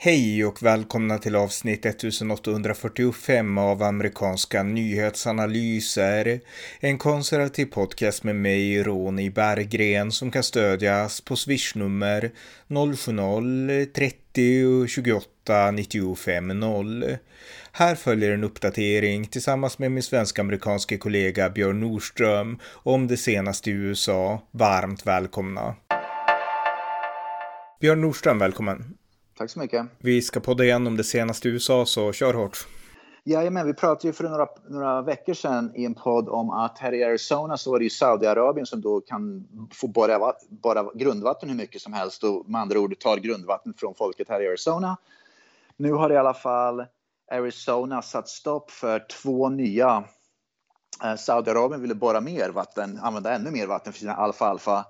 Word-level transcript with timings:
Hej 0.00 0.44
och 0.44 0.62
välkomna 0.62 1.18
till 1.18 1.36
avsnitt 1.36 1.86
1845 1.86 3.58
av 3.58 3.82
amerikanska 3.82 4.62
nyhetsanalyser. 4.62 6.40
En 6.80 6.98
konservativ 6.98 7.66
podcast 7.66 8.24
med 8.24 8.36
mig, 8.36 8.82
Ronny 8.82 9.30
Berggren, 9.30 10.12
som 10.12 10.30
kan 10.30 10.42
stödjas 10.42 11.20
på 11.20 11.36
swishnummer 11.36 12.30
070-30 12.68 14.86
28 14.86 15.70
95 15.70 16.60
0. 16.60 17.16
Här 17.72 17.94
följer 17.94 18.30
en 18.30 18.44
uppdatering 18.44 19.26
tillsammans 19.26 19.78
med 19.78 19.92
min 19.92 20.02
svensk-amerikanske 20.02 20.98
kollega 20.98 21.50
Björn 21.50 21.80
Nordström 21.80 22.58
om 22.72 23.06
det 23.06 23.16
senaste 23.16 23.70
i 23.70 23.72
USA. 23.72 24.42
Varmt 24.50 25.06
välkomna! 25.06 25.74
Björn 27.80 28.00
Nordström, 28.00 28.38
välkommen! 28.38 28.97
Tack 29.38 29.50
så 29.50 29.58
mycket. 29.58 29.86
Vi 29.98 30.22
ska 30.22 30.40
podda 30.40 30.64
igen 30.64 30.86
om 30.86 30.96
det 30.96 31.04
senaste 31.04 31.48
i 31.48 31.50
USA, 31.50 31.86
så 31.86 32.12
kör 32.12 32.34
hårt. 32.34 32.66
Jajamän, 33.24 33.66
vi 33.66 33.74
pratade 33.74 34.08
ju 34.08 34.12
för 34.12 34.24
några, 34.24 34.46
några 34.68 35.02
veckor 35.02 35.34
sedan 35.34 35.72
i 35.74 35.84
en 35.84 35.94
podd 35.94 36.28
om 36.28 36.50
att 36.50 36.78
här 36.78 36.94
i 36.94 37.04
Arizona 37.04 37.56
så 37.56 37.74
är 37.74 37.78
det 37.78 37.84
ju 37.84 37.90
Saudiarabien 37.90 38.66
som 38.66 38.80
då 38.80 39.00
kan 39.00 39.48
få 39.72 39.86
borra, 39.86 40.32
borra 40.48 40.84
grundvatten 40.94 41.48
hur 41.48 41.56
mycket 41.56 41.82
som 41.82 41.92
helst 41.92 42.24
och 42.24 42.50
med 42.50 42.60
andra 42.60 42.78
ord 42.80 42.98
tar 42.98 43.16
grundvatten 43.16 43.74
från 43.76 43.94
folket 43.94 44.28
här 44.28 44.42
i 44.42 44.48
Arizona. 44.48 44.96
Nu 45.76 45.92
har 45.92 46.12
i 46.12 46.16
alla 46.16 46.34
fall 46.34 46.84
Arizona 47.32 48.02
satt 48.02 48.28
stopp 48.28 48.70
för 48.70 49.06
två 49.22 49.48
nya. 49.48 50.04
Eh, 51.04 51.16
Saudiarabien 51.16 51.80
ville 51.80 51.94
borra 51.94 52.20
mer 52.20 52.50
vatten, 52.50 52.98
använda 53.02 53.34
ännu 53.34 53.50
mer 53.50 53.66
vatten 53.66 53.92
för 53.92 54.00
sina 54.00 54.14
alfa-alfa 54.14 54.84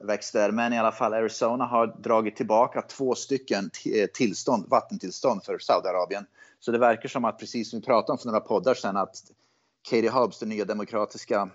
växter. 0.00 0.50
Men 0.50 0.72
i 0.72 0.78
alla 0.78 0.92
fall 0.92 1.14
Arizona 1.14 1.64
har 1.64 1.86
dragit 1.86 2.36
tillbaka 2.36 2.82
två 2.82 3.14
stycken 3.14 3.70
eh, 3.94 4.06
tillstånd, 4.06 4.64
vattentillstånd 4.68 5.44
för 5.44 5.58
Saudiarabien. 5.58 6.26
Så 6.60 6.72
det 6.72 6.78
verkar 6.78 7.08
som 7.08 7.24
att 7.24 7.38
precis 7.38 7.70
som 7.70 7.80
vi 7.80 7.86
pratade 7.86 8.12
om 8.12 8.18
för 8.18 8.26
några 8.26 8.40
poddar 8.40 8.74
sedan 8.74 8.96
att 8.96 9.16
Katie 9.90 10.10
Hobbs, 10.10 10.38
den 10.38 10.48
nya 10.48 10.64
demokratiska 10.64 11.48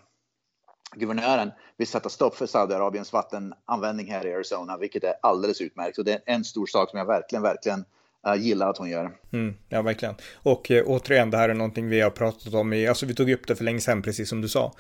guvernören, 0.96 1.52
vill 1.78 1.88
sätta 1.88 2.10
stopp 2.10 2.36
för 2.36 2.46
Saudiarabiens 2.46 3.14
vattenanvändning 3.14 4.12
här 4.12 4.28
i 4.28 4.34
Arizona, 4.34 4.78
vilket 4.78 5.04
är 5.04 5.14
alldeles 5.22 5.62
utmärkt. 5.62 5.98
Och 5.98 6.06
det 6.06 6.14
är 6.14 6.22
en 6.26 6.44
stor 6.44 6.66
sak 6.66 6.90
som 6.90 7.00
jag 7.00 7.06
verkligen, 7.06 7.44
verkligen 7.44 7.86
eh, 8.28 8.36
gillar 8.36 8.70
att 8.70 8.78
hon 8.78 8.90
gör. 8.90 9.12
Mm, 9.34 9.54
ja, 9.70 9.82
verkligen. 9.82 10.16
Och 10.36 10.72
eh, 10.72 10.84
återigen, 10.88 11.32
det 11.32 11.38
här 11.38 11.50
är 11.50 11.54
någonting 11.54 11.90
vi 11.90 12.02
har 12.02 12.10
pratat 12.10 12.54
om 12.54 12.74
i, 12.74 12.88
alltså 12.88 13.06
vi 13.06 13.16
tog 13.16 13.32
upp 13.32 13.48
det 13.48 13.56
för 13.56 13.64
länge 13.64 13.80
sedan, 13.80 14.02
precis 14.02 14.30
som 14.30 14.42
du 14.42 14.50
sa. 14.50 14.74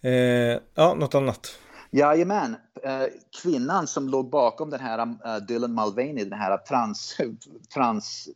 Eh, 0.00 0.12
ja, 0.74 0.94
något 0.94 1.14
annat? 1.14 1.58
Jajamän, 1.90 2.56
eh, 2.82 3.06
kvinnan 3.42 3.86
som 3.86 4.08
låg 4.08 4.30
bakom 4.30 4.70
den 4.70 4.80
här 4.80 4.98
eh, 4.98 5.36
Dylan 5.36 5.74
Mulvaney, 5.74 6.24
den 6.24 6.38
här 6.38 6.58
trans, 6.58 7.16
trans, 7.74 8.28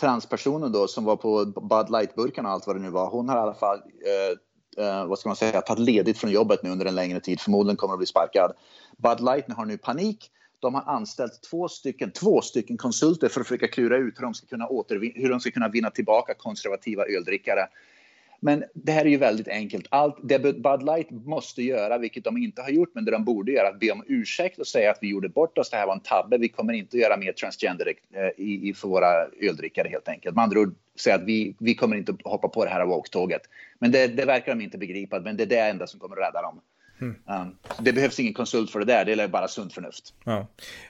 transpersonen 0.00 0.72
då 0.72 0.88
som 0.88 1.04
var 1.04 1.16
på 1.16 1.44
Bud 1.44 1.90
Light-burken 1.90 2.46
och 2.46 2.52
allt 2.52 2.66
vad 2.66 2.76
det 2.76 2.82
nu 2.82 2.90
var. 2.90 3.10
Hon 3.10 3.28
har 3.28 3.36
i 3.36 3.40
alla 3.40 3.54
fall, 3.54 3.78
uh, 3.78 5.06
vad 5.06 5.18
ska 5.18 5.28
man 5.28 5.36
säga, 5.36 5.60
tagit 5.60 5.84
ledigt 5.84 6.18
från 6.18 6.30
jobbet 6.30 6.62
nu 6.62 6.70
under 6.70 6.86
en 6.86 6.94
längre 6.94 7.20
tid. 7.20 7.40
Förmodligen 7.40 7.76
kommer 7.76 7.94
att 7.94 7.98
bli 7.98 8.06
sparkad. 8.06 8.52
Bud 8.96 9.20
Light 9.20 9.52
har 9.52 9.64
nu 9.64 9.78
panik. 9.78 10.30
De 10.58 10.74
har 10.74 10.82
anställt 10.82 11.42
två 11.50 11.68
stycken, 11.68 12.12
två 12.12 12.40
stycken 12.40 12.76
konsulter 12.76 13.28
för 13.28 13.40
att 13.40 13.46
försöka 13.46 13.68
klura 13.68 13.96
ut 13.96 14.18
hur 14.18 14.22
de 14.22 14.34
ska 14.34 14.46
kunna, 14.46 14.68
hur 15.14 15.30
de 15.30 15.40
ska 15.40 15.50
kunna 15.50 15.68
vinna 15.68 15.90
tillbaka 15.90 16.34
konservativa 16.34 17.04
öldrickare. 17.04 17.68
Men 18.40 18.64
det 18.74 18.92
här 18.92 19.04
är 19.04 19.10
ju 19.10 19.16
väldigt 19.16 19.48
enkelt. 19.48 19.86
Allt 19.90 20.16
det 20.22 20.38
Bud 20.38 20.82
Light 20.82 21.10
måste 21.10 21.62
göra, 21.62 21.98
vilket 21.98 22.24
de 22.24 22.36
inte 22.36 22.62
har 22.62 22.70
gjort, 22.70 22.90
men 22.94 23.04
det 23.04 23.10
de 23.10 23.24
borde 23.24 23.52
göra, 23.52 23.68
att 23.68 23.80
be 23.80 23.90
om 23.90 24.04
ursäkt 24.06 24.58
och 24.58 24.66
säga 24.66 24.90
att 24.90 24.98
vi 25.00 25.08
gjorde 25.08 25.28
bort 25.28 25.58
oss, 25.58 25.70
det 25.70 25.76
här 25.76 25.86
var 25.86 25.94
en 25.94 26.00
tabbe, 26.00 26.38
vi 26.38 26.48
kommer 26.48 26.72
inte 26.72 26.96
att 26.96 27.00
göra 27.00 27.16
mer 27.16 27.32
transgender 27.32 27.94
eh, 28.14 28.44
i, 28.44 28.68
i 28.68 28.74
för 28.74 28.88
våra 28.88 29.26
öldrickare 29.40 29.88
helt 29.88 30.08
enkelt. 30.08 30.36
Med 30.36 30.42
andra 30.42 30.60
ord 30.60 30.74
säga 30.96 31.16
att 31.16 31.24
vi, 31.24 31.54
vi 31.58 31.74
kommer 31.74 31.96
inte 31.96 32.12
att 32.12 32.22
hoppa 32.32 32.48
på 32.48 32.64
det 32.64 32.70
här 32.70 32.86
woke-tåget. 32.86 33.42
Men 33.78 33.92
det, 33.92 34.06
det 34.06 34.24
verkar 34.24 34.54
de 34.54 34.64
inte 34.64 34.78
begripa, 34.78 35.20
men 35.20 35.36
det 35.36 35.42
är 35.42 35.46
det 35.46 35.60
enda 35.60 35.86
som 35.86 36.00
kommer 36.00 36.16
att 36.16 36.28
rädda 36.28 36.42
dem. 36.42 36.60
Mm. 37.00 37.14
Um, 37.26 37.56
det 37.78 37.92
behövs 37.92 38.20
ingen 38.20 38.34
konsult 38.34 38.70
för 38.70 38.78
det 38.78 38.84
där, 38.84 39.04
det 39.04 39.22
är 39.22 39.28
bara 39.28 39.48
sunt 39.48 39.74
förnuft. 39.74 40.14
Ja. 40.24 40.46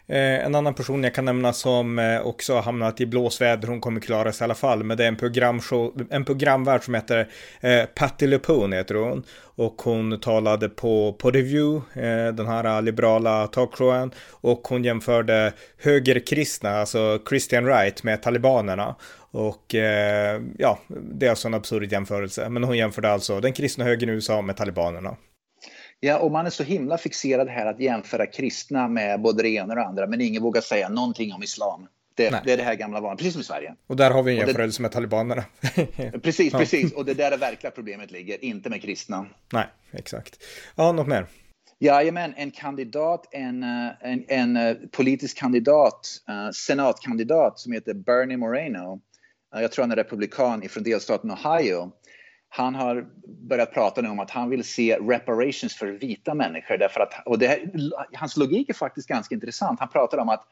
Eh, 0.06 0.44
en 0.44 0.54
annan 0.54 0.74
person 0.74 1.04
jag 1.04 1.14
kan 1.14 1.24
nämna 1.24 1.52
som 1.52 1.98
eh, 1.98 2.20
också 2.20 2.54
har 2.54 2.62
hamnat 2.62 3.00
i 3.00 3.06
blåsväder, 3.06 3.68
hon 3.68 3.80
kommer 3.80 4.00
klara 4.00 4.32
sig 4.32 4.44
i 4.44 4.46
alla 4.46 4.54
fall, 4.54 4.84
men 4.84 4.96
det 4.96 5.04
är 5.04 5.08
en, 5.08 5.16
programshow, 5.16 6.06
en 6.10 6.24
programvärd 6.24 6.84
som 6.84 6.94
heter 6.94 7.28
eh, 7.60 7.84
Patti 7.84 8.26
LuPone 8.26 8.76
heter 8.76 8.94
hon. 8.94 9.22
Och 9.58 9.82
hon 9.82 10.20
talade 10.20 10.68
på, 10.68 11.12
på 11.12 11.30
Review, 11.30 12.02
eh, 12.02 12.34
den 12.34 12.46
här 12.46 12.82
liberala 12.82 13.46
talkshowen, 13.46 14.10
och 14.30 14.68
hon 14.68 14.84
jämförde 14.84 15.52
högerkristna, 15.78 16.70
alltså 16.70 17.18
Christian 17.28 17.66
Right, 17.66 18.02
med 18.02 18.22
talibanerna. 18.22 18.96
Och 19.30 19.74
eh, 19.74 20.40
ja, 20.58 20.78
det 20.88 21.26
är 21.26 21.30
alltså 21.30 21.48
en 21.48 21.54
absurd 21.54 21.92
jämförelse. 21.92 22.48
Men 22.48 22.64
hon 22.64 22.76
jämförde 22.76 23.10
alltså 23.10 23.40
den 23.40 23.52
kristna 23.52 23.84
högern 23.84 24.08
i 24.08 24.12
USA 24.12 24.42
med 24.42 24.56
talibanerna. 24.56 25.16
Ja, 26.00 26.18
och 26.18 26.30
man 26.30 26.46
är 26.46 26.50
så 26.50 26.62
himla 26.62 26.98
fixerad 26.98 27.48
här 27.48 27.66
att 27.66 27.80
jämföra 27.80 28.26
kristna 28.26 28.88
med 28.88 29.20
både 29.20 29.42
det 29.42 29.48
ena 29.48 29.72
och 29.72 29.76
det 29.76 29.84
andra, 29.84 30.06
men 30.06 30.20
ingen 30.20 30.42
vågar 30.42 30.60
säga 30.60 30.88
någonting 30.88 31.32
om 31.32 31.42
islam. 31.42 31.86
Det, 32.14 32.42
det, 32.44 32.52
är 32.52 32.56
det 32.56 32.62
här 32.62 32.74
gamla 32.74 33.00
vanliga, 33.00 33.16
precis 33.16 33.32
som 33.32 33.40
i 33.40 33.44
Sverige. 33.44 33.74
Och 33.86 33.96
där 33.96 34.10
har 34.10 34.22
vi 34.22 34.32
en 34.32 34.46
jämförelse 34.46 34.82
med 34.82 34.92
talibanerna. 34.92 35.44
precis, 36.22 36.52
ja. 36.52 36.58
precis. 36.58 36.92
Och 36.92 37.04
det 37.04 37.12
är 37.12 37.14
där 37.14 37.30
det 37.30 37.36
verkliga 37.36 37.70
problemet 37.70 38.10
ligger, 38.10 38.44
inte 38.44 38.70
med 38.70 38.82
kristna. 38.82 39.26
Nej, 39.52 39.66
exakt. 39.92 40.42
Ja, 40.74 40.92
något 40.92 41.06
mer? 41.06 41.26
Jajamän, 41.78 42.34
en 42.36 42.50
kandidat, 42.50 43.28
en, 43.30 43.62
eh, 43.62 43.90
en, 44.00 44.24
en 44.28 44.56
eh, 44.56 44.76
politisk 44.92 45.38
kandidat, 45.38 46.08
uh, 46.30 46.50
senatkandidat 46.50 47.58
som 47.58 47.72
heter 47.72 47.94
Bernie 47.94 48.36
Moreno. 48.36 49.00
Uh, 49.54 49.62
jag 49.62 49.72
tror 49.72 49.82
han 49.82 49.92
är 49.92 49.96
republikan 49.96 50.68
från 50.68 50.82
delstaten 50.82 51.30
Ohio 51.30 51.92
han 52.48 52.74
har 52.74 53.06
börjat 53.26 53.72
prata 53.72 54.00
nu 54.00 54.08
om 54.08 54.20
att 54.20 54.30
han 54.30 54.50
vill 54.50 54.64
se 54.64 54.96
reparations 54.96 55.76
för 55.76 55.86
vita 55.86 56.34
människor. 56.34 56.76
Därför 56.78 57.00
att, 57.00 57.26
och 57.26 57.38
det, 57.38 57.60
hans 58.12 58.36
logik 58.36 58.68
är 58.68 58.74
faktiskt 58.74 59.08
ganska 59.08 59.34
intressant. 59.34 59.80
Han 59.80 59.88
pratar 59.88 60.18
om 60.18 60.28
att, 60.28 60.44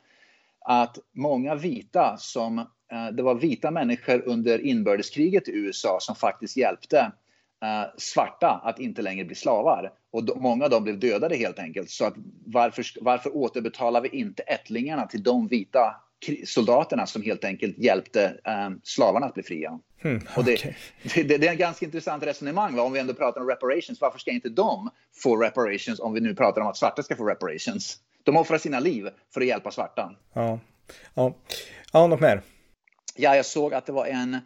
att 0.60 0.98
många 1.12 1.54
vita 1.54 2.16
som... 2.18 2.58
Eh, 2.92 3.06
det 3.12 3.22
var 3.22 3.34
vita 3.34 3.70
människor 3.70 4.22
under 4.26 4.58
inbördeskriget 4.58 5.48
i 5.48 5.52
USA 5.52 5.98
som 6.00 6.16
faktiskt 6.16 6.56
hjälpte 6.56 6.98
eh, 7.62 7.84
svarta 7.96 8.60
att 8.64 8.78
inte 8.78 9.02
längre 9.02 9.24
bli 9.24 9.34
slavar. 9.34 9.92
Och 10.10 10.28
många 10.36 10.64
av 10.64 10.70
dem 10.70 10.84
blev 10.84 10.98
dödade 10.98 11.36
helt 11.36 11.58
enkelt. 11.58 11.90
Så 11.90 12.04
att 12.04 12.14
varför, 12.46 12.84
varför 13.00 13.36
återbetalar 13.36 14.00
vi 14.00 14.08
inte 14.08 14.42
ättlingarna 14.42 15.06
till 15.06 15.22
de 15.22 15.48
vita 15.48 15.96
soldaterna 16.44 17.06
som 17.06 17.22
helt 17.22 17.44
enkelt 17.44 17.78
hjälpte 17.78 18.25
eh, 18.44 18.71
slavarna 18.82 19.27
att 19.27 19.34
bli 19.34 19.43
fria. 19.43 19.78
Mm, 20.03 20.16
okay. 20.16 20.28
och 20.37 20.44
det, 20.44 20.75
det, 21.15 21.38
det, 21.38 21.49
är 21.49 21.53
ett 21.53 21.59
ganska 21.59 21.84
intressant 21.84 22.22
resonemang. 22.22 22.77
Va? 22.77 22.82
Om 22.82 22.93
vi 22.93 22.99
ändå 23.00 23.15
pratar 23.15 23.41
om 23.41 23.49
reparations, 23.49 24.00
varför 24.00 24.19
ska 24.19 24.31
inte 24.31 24.49
de 24.49 24.91
få 25.22 25.37
reparations 25.37 26.00
om 26.00 26.12
vi 26.12 26.21
nu 26.21 26.34
pratar 26.34 26.60
om 26.60 26.66
att 26.66 26.76
svarta 26.76 27.03
ska 27.03 27.16
få 27.16 27.25
reparations? 27.25 27.99
De 28.22 28.37
offrar 28.37 28.59
sina 28.59 28.81
liv 28.81 29.09
för 29.34 29.41
att 29.41 29.47
hjälpa 29.47 29.71
svarta. 29.71 30.16
Ja, 30.32 30.59
ja. 31.15 31.34
ja 31.93 32.06
något 32.06 32.21
mer? 32.21 32.43
Ja, 33.16 33.37
jag 33.37 33.47
såg 33.47 33.75
att 33.75 33.87
det 33.87 33.93
var 33.93 34.06
en 34.06 34.38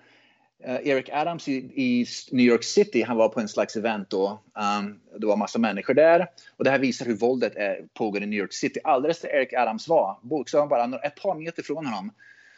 Eh, 0.65 0.89
Eric 0.89 1.09
Adams 1.13 1.49
i, 1.49 1.57
i, 1.57 2.07
New 2.31 2.47
York 2.47 2.65
City, 2.65 3.03
han 3.03 3.17
var 3.17 3.29
på 3.29 3.41
en 3.41 3.49
slags 3.49 3.77
event 3.77 4.11
då. 4.11 4.41
Um, 4.79 5.01
det 5.21 5.27
var 5.27 5.37
massa 5.37 5.59
människor 5.59 5.95
där. 5.95 6.27
Och 6.57 6.65
det 6.65 6.71
här 6.71 6.79
visar 6.79 7.07
hur 7.07 7.15
våldet 7.15 7.57
är, 7.57 7.85
pågår 7.95 8.23
i 8.23 8.27
New 8.27 8.39
York 8.39 8.53
City. 8.53 8.81
Alldeles 8.85 9.21
där 9.21 9.29
Eric 9.29 9.53
Adams 9.53 9.89
var, 9.89 10.19
bokstavligen 10.23 10.69
bara 10.69 10.99
ett 10.99 11.23
par 11.23 11.35
meter 11.35 11.63
från 11.63 11.87
honom, 11.87 12.13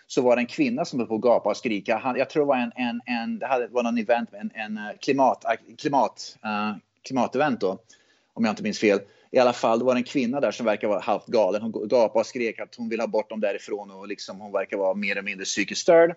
så 0.07 0.23
var 0.23 0.37
det 0.37 0.43
en 0.43 0.47
kvinna 0.47 0.85
som 0.85 0.99
höll 0.99 1.09
på 1.09 1.15
att 1.15 1.21
gapa 1.21 1.51
och 1.51 1.57
skrika. 1.57 1.97
Han, 1.97 2.17
jag 2.17 2.31
tror 2.31 2.43
det 2.43 2.49
var 2.49 2.57
en, 2.57 2.73
en, 2.77 3.01
en 3.07 3.39
det 3.39 3.47
hade, 3.47 3.67
var 3.67 3.83
någon 3.83 3.99
event, 3.99 4.31
en, 4.33 4.51
en 4.55 4.77
eh, 4.77 4.93
klimat, 5.01 5.45
eh, 5.45 5.77
klimat, 5.79 6.39
uh, 6.45 6.77
klimatevent 7.03 7.61
då, 7.61 7.79
om 8.35 8.45
jag 8.45 8.53
inte 8.53 8.63
minns 8.63 8.79
fel. 8.79 9.01
I 9.31 9.39
alla 9.39 9.53
fall, 9.53 9.79
det 9.79 9.85
var 9.85 9.97
en 9.97 10.05
kvinna 10.05 10.41
där 10.41 10.51
som 10.51 10.67
verkar 10.67 10.89
vara 10.89 11.01
halvt 11.01 11.27
galen. 11.27 11.63
Hon 11.63 11.73
gapade 11.89 12.21
och 12.21 12.27
skrek 12.27 12.61
att 12.61 12.75
hon 12.75 12.89
vill 12.89 13.01
ha 13.01 13.07
bort 13.07 13.31
dem 13.31 13.41
därifrån 13.41 13.91
och 13.91 14.09
liksom, 14.09 14.41
hon 14.41 14.53
verkar 14.53 14.77
vara 14.77 14.95
mer 14.95 15.13
eller 15.13 15.23
mindre 15.23 15.45
psykiskt 15.45 15.81
störd. 15.81 16.15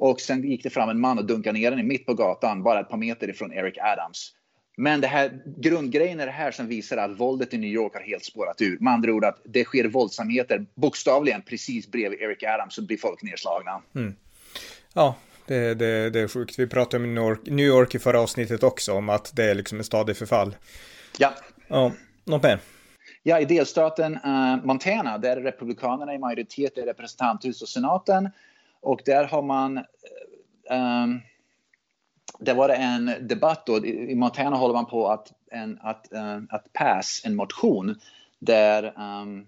Och 0.00 0.20
sen 0.20 0.50
gick 0.50 0.62
det 0.62 0.70
fram 0.70 0.88
en 0.88 1.00
man 1.00 1.18
och 1.18 1.24
dunkade 1.24 1.58
ner 1.58 1.70
henne 1.70 1.82
mitt 1.82 2.06
på 2.06 2.14
gatan, 2.14 2.62
bara 2.62 2.80
ett 2.80 2.88
par 2.88 2.96
meter 2.96 3.30
ifrån 3.30 3.52
Eric 3.52 3.78
Adams. 3.78 4.32
Men 4.76 5.00
det 5.00 5.06
här, 5.06 5.42
grundgrejen 5.56 6.20
är 6.20 6.26
det 6.26 6.32
här 6.32 6.50
som 6.50 6.66
visar 6.66 6.96
att 6.96 7.20
våldet 7.20 7.54
i 7.54 7.58
New 7.58 7.70
York 7.70 7.94
har 7.94 8.00
helt 8.00 8.24
spårat 8.24 8.60
ur. 8.60 8.78
Med 8.80 8.92
andra 8.92 9.12
ord 9.12 9.24
att 9.24 9.40
det 9.44 9.64
sker 9.64 9.84
våldsamheter 9.84 10.66
bokstavligen 10.74 11.42
precis 11.42 11.90
bredvid 11.90 12.20
Eric 12.20 12.42
Adams 12.42 12.74
så 12.74 12.82
blir 12.82 12.96
folk 12.96 13.22
nedslagna. 13.22 13.82
Mm. 13.94 14.14
Ja, 14.94 15.14
det, 15.46 15.74
det, 15.74 16.10
det 16.10 16.20
är 16.20 16.28
sjukt. 16.28 16.58
Vi 16.58 16.66
pratade 16.66 17.04
om 17.04 17.14
New 17.14 17.24
York, 17.24 17.40
New 17.46 17.66
York 17.66 17.94
i 17.94 17.98
förra 17.98 18.20
avsnittet 18.20 18.62
också 18.62 18.92
om 18.92 19.08
att 19.08 19.36
det 19.36 19.44
är 19.44 19.54
liksom 19.54 19.78
en 19.78 19.84
stadig 19.84 20.16
förfall. 20.16 20.56
Ja. 21.18 21.32
Ja, 21.68 21.92
något 22.24 22.42
mer? 22.42 22.58
Ja, 23.22 23.40
i 23.40 23.44
delstaten 23.44 24.14
uh, 24.14 24.64
Montana, 24.64 25.18
där 25.18 25.36
är 25.36 25.40
Republikanerna 25.40 26.14
i 26.14 26.18
majoritet 26.18 26.78
i 26.78 26.80
representanthus 26.80 27.62
och 27.62 27.68
senaten. 27.68 28.30
Och 28.80 29.00
där 29.04 29.24
har 29.24 29.42
man... 29.42 29.78
Um, 30.70 31.20
där 32.38 32.54
var 32.54 32.68
det 32.68 32.74
en 32.74 33.12
debatt 33.20 33.66
då. 33.66 33.86
I 33.86 34.14
Montana 34.14 34.56
håller 34.56 34.74
man 34.74 34.86
på 34.86 35.08
att, 35.08 35.32
en, 35.50 35.78
att, 35.82 36.08
uh, 36.14 36.38
att 36.48 36.72
pass 36.72 37.22
en 37.24 37.36
motion 37.36 38.00
där, 38.38 38.94
um, 38.98 39.46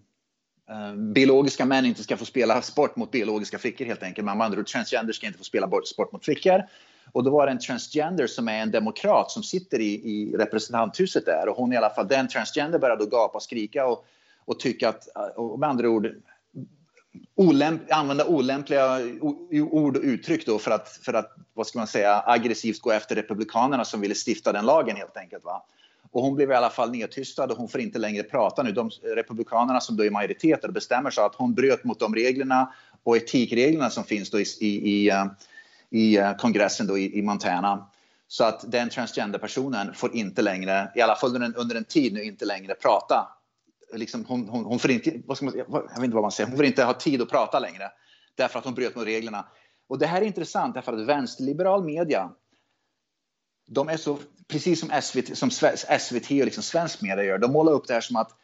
biologiska 1.13 1.65
män 1.65 1.87
inte 1.87 2.03
ska 2.03 2.17
få 2.17 2.25
spela 2.25 2.63
sport 2.63 2.97
mot 2.97 3.11
biologiska 3.11 3.59
flickor 3.59 3.85
helt 3.85 4.03
enkelt. 4.03 4.25
Med 4.25 4.41
andra 4.41 4.63
transgender 4.63 5.13
ska 5.13 5.27
inte 5.27 5.39
få 5.39 5.45
spela 5.45 5.71
sport 5.85 6.13
mot 6.13 6.25
flickor. 6.25 6.63
Och 7.13 7.25
då 7.25 7.31
var 7.31 7.47
det 7.47 7.53
en 7.53 7.59
transgender 7.59 8.27
som 8.27 8.49
är 8.49 8.63
en 8.63 8.71
demokrat 8.71 9.31
som 9.31 9.43
sitter 9.43 9.81
i, 9.81 9.93
i 9.93 10.37
representanthuset 10.37 11.27
där 11.27 11.49
och 11.49 11.57
hon 11.57 11.73
i 11.73 11.77
alla 11.77 11.91
fall, 11.91 12.09
den 12.09 12.29
transgender 12.29 12.79
började 12.79 13.05
då 13.05 13.11
gapa 13.11 13.37
och 13.37 13.43
skrika 13.43 13.87
och, 13.87 14.05
och 14.45 14.61
tycka 14.61 14.89
att, 14.89 15.09
och 15.37 15.59
med 15.59 15.69
andra 15.69 15.89
ord, 15.89 16.09
olämp, 17.35 17.93
använda 17.93 18.27
olämpliga 18.27 18.99
ord 19.71 19.97
och 19.97 20.03
uttryck 20.03 20.47
då 20.47 20.59
för 20.59 20.71
att, 20.71 20.89
för 20.89 21.15
att, 21.15 21.37
vad 21.55 21.67
ska 21.67 21.79
man 21.79 21.87
säga, 21.87 22.23
aggressivt 22.27 22.81
gå 22.81 22.91
efter 22.91 23.15
republikanerna 23.15 23.85
som 23.85 24.01
ville 24.01 24.15
stifta 24.27 24.53
den 24.53 24.67
lagen 24.67 24.97
helt 24.97 25.17
enkelt. 25.17 25.45
Va? 25.45 25.65
Och 26.11 26.23
hon 26.23 26.35
blev 26.35 26.51
i 26.51 26.55
alla 26.55 26.71
fall 26.71 26.91
nedtystad 26.91 27.45
och 27.45 27.57
hon 27.57 27.69
får 27.69 27.81
inte 27.81 27.99
längre 27.99 28.23
prata 28.23 28.63
nu. 28.63 28.73
De 28.73 28.91
republikanerna 29.03 29.81
som 29.81 29.97
då 29.97 30.05
är 30.05 30.11
majoritet 30.11 30.73
bestämmer 30.73 31.11
sig 31.11 31.25
att 31.25 31.35
hon 31.35 31.55
bröt 31.55 31.85
mot 31.85 32.01
de 32.01 32.15
reglerna 32.15 32.73
och 33.03 33.17
etikreglerna 33.17 33.91
som 33.91 34.05
finns 34.05 34.31
då 34.31 34.41
i, 34.41 34.45
i, 34.61 34.91
i, 34.91 35.11
eh, 35.11 35.25
i 35.91 36.17
eh, 36.17 36.37
kongressen 36.37 36.87
då 36.87 36.99
i, 36.99 37.19
i 37.19 37.23
Montana. 37.23 37.87
Så 38.29 38.45
att 38.45 38.73
den 38.73 38.89
transgenderpersonen 38.89 39.95
får 39.95 40.17
inte 40.17 40.43
längre, 40.43 40.93
i 40.95 41.01
alla 41.01 41.17
fall 41.17 41.31
under 41.31 41.47
en, 41.47 41.55
under 41.55 41.77
en 41.77 41.85
tid 41.85 42.13
nu, 42.13 42.23
inte 42.23 42.45
längre 42.45 42.75
prata 42.75 43.29
liksom, 43.93 44.25
hon, 44.25 44.49
hon, 44.49 44.65
hon, 44.65 44.79
får 44.79 44.91
inte, 44.91 45.23
vad 45.27 45.37
ska 45.37 45.47
man, 45.47 45.55
jag 45.57 45.73
vet 45.73 46.05
inte 46.05 46.15
vad 46.15 46.23
man 46.23 46.33
säger, 46.33 46.49
hon 46.49 46.57
får 46.57 46.67
inte 46.67 46.85
ha 46.85 46.95
tid 46.95 47.23
att 47.23 47.31
prata 47.31 47.59
längre 47.59 47.91
därför 48.35 48.59
att 48.59 48.65
hon 48.65 48.75
bröt 48.75 48.97
mot 48.97 49.07
reglerna. 49.07 49.47
Och 49.89 49.99
det 49.99 50.07
här 50.07 50.23
är 50.23 50.27
intressant 50.27 50.75
därför 50.75 50.93
att 50.93 51.07
vänsterliberal 51.07 51.85
media, 51.85 52.31
de 53.69 53.89
är 53.89 53.97
så, 53.97 54.19
precis 54.49 54.81
som 54.81 55.03
SVT, 55.03 55.39
som 55.39 55.51
SVT 55.99 56.31
och 56.31 56.31
liksom 56.31 56.63
svensk 56.63 57.03
media 57.03 57.25
gör, 57.25 57.39
de 57.39 57.53
målar 57.53 57.73
upp 57.73 57.87
det 57.87 57.95
här 57.95 58.01
som 58.01 58.17
att 58.17 58.39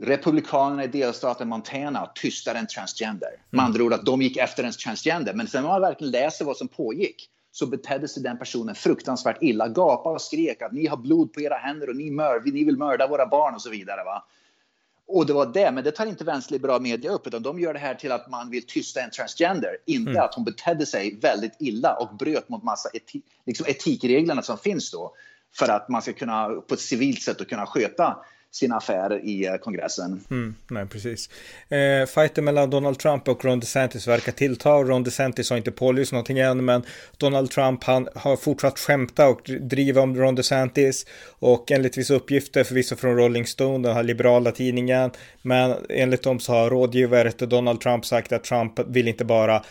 Republikanerna 0.00 0.84
i 0.84 0.86
delstaten 0.86 1.48
Montana 1.48 2.06
tystade 2.14 2.58
en 2.58 2.66
transgender. 2.66 3.28
Mm. 3.28 3.40
Med 3.50 3.64
andra 3.64 3.84
ord 3.84 3.92
att 3.92 4.06
de 4.06 4.22
gick 4.22 4.36
efter 4.36 4.64
en 4.64 4.72
transgender. 4.72 5.34
Men 5.34 5.46
sen 5.46 5.62
när 5.62 5.70
man 5.70 5.80
verkligen 5.80 6.10
läser 6.10 6.44
vad 6.44 6.56
som 6.56 6.68
pågick 6.68 7.30
så 7.50 7.66
betedde 7.66 8.08
sig 8.08 8.22
den 8.22 8.38
personen 8.38 8.74
fruktansvärt 8.74 9.42
illa. 9.42 9.68
Gapade 9.68 10.14
och 10.14 10.20
skrek 10.20 10.62
att 10.62 10.72
ni 10.72 10.86
har 10.86 10.96
blod 10.96 11.32
på 11.32 11.40
era 11.40 11.54
händer 11.54 11.88
och 11.88 11.96
ni, 11.96 12.10
mör, 12.10 12.42
ni 12.44 12.64
vill 12.64 12.76
mörda 12.76 13.06
våra 13.06 13.26
barn 13.26 13.54
och 13.54 13.62
så 13.62 13.70
vidare. 13.70 14.04
Va? 14.04 14.24
Och 15.08 15.26
det 15.26 15.32
var 15.32 15.46
det, 15.46 15.72
men 15.72 15.84
det 15.84 15.90
tar 15.90 16.06
inte 16.06 16.24
vänsterliberal 16.24 16.82
media 16.82 17.10
upp, 17.10 17.26
utan 17.26 17.42
de 17.42 17.60
gör 17.60 17.72
det 17.72 17.78
här 17.78 17.94
till 17.94 18.12
att 18.12 18.30
man 18.30 18.50
vill 18.50 18.66
tysta 18.66 19.00
en 19.00 19.10
transgender. 19.10 19.76
Inte 19.86 20.10
mm. 20.10 20.22
att 20.22 20.34
hon 20.34 20.44
betedde 20.44 20.86
sig 20.86 21.18
väldigt 21.22 21.56
illa 21.58 21.94
och 21.94 22.16
bröt 22.16 22.48
mot 22.48 22.62
massa 22.62 22.88
eti 22.94 23.22
liksom 23.46 23.66
etikreglerna 23.68 24.42
som 24.42 24.58
finns 24.58 24.90
då. 24.90 25.14
För 25.54 25.68
att 25.68 25.88
man 25.88 26.02
ska 26.02 26.12
kunna 26.12 26.48
på 26.48 26.74
ett 26.74 26.80
civilt 26.80 27.22
sätt 27.22 27.48
kunna 27.48 27.66
sköta 27.66 28.16
sina 28.50 28.76
affärer 28.76 29.24
i 29.24 29.46
eh, 29.46 29.56
kongressen. 29.56 30.20
Mm, 30.30 30.54
nej, 30.70 30.86
precis. 30.86 31.30
Eh, 31.68 32.06
fighten 32.06 32.44
mellan 32.44 32.70
Donald 32.70 32.98
Trump 32.98 33.28
och 33.28 33.44
Ron 33.44 33.60
DeSantis 33.60 34.08
verkar 34.08 34.32
tillta. 34.32 34.70
Ron 34.70 35.04
DeSantis 35.04 35.50
har 35.50 35.56
inte 35.56 35.70
pålyst 35.70 36.12
någonting 36.12 36.38
än, 36.38 36.64
men 36.64 36.82
Donald 37.16 37.50
Trump 37.50 37.84
han 37.84 38.08
har 38.14 38.36
fortsatt 38.36 38.78
skämta 38.78 39.28
och 39.28 39.50
driva 39.60 40.00
om 40.00 40.16
Ron 40.16 40.34
DeSantis. 40.34 41.06
Och 41.38 41.70
enligt 41.70 41.98
vissa 41.98 42.14
uppgifter, 42.14 42.64
förvisso 42.64 42.96
från 42.96 43.16
Rolling 43.16 43.46
Stone, 43.46 43.88
den 43.88 43.96
här 43.96 44.02
liberala 44.02 44.52
tidningen, 44.52 45.10
men 45.42 45.74
enligt 45.88 46.22
dem 46.22 46.40
så 46.40 46.52
har 46.52 46.70
rådgivare 46.70 47.32
till 47.32 47.48
Donald 47.48 47.80
Trump 47.80 48.06
sagt 48.06 48.32
att 48.32 48.44
Trump 48.44 48.80
vill 48.88 49.08
inte 49.08 49.24
bara 49.24 49.62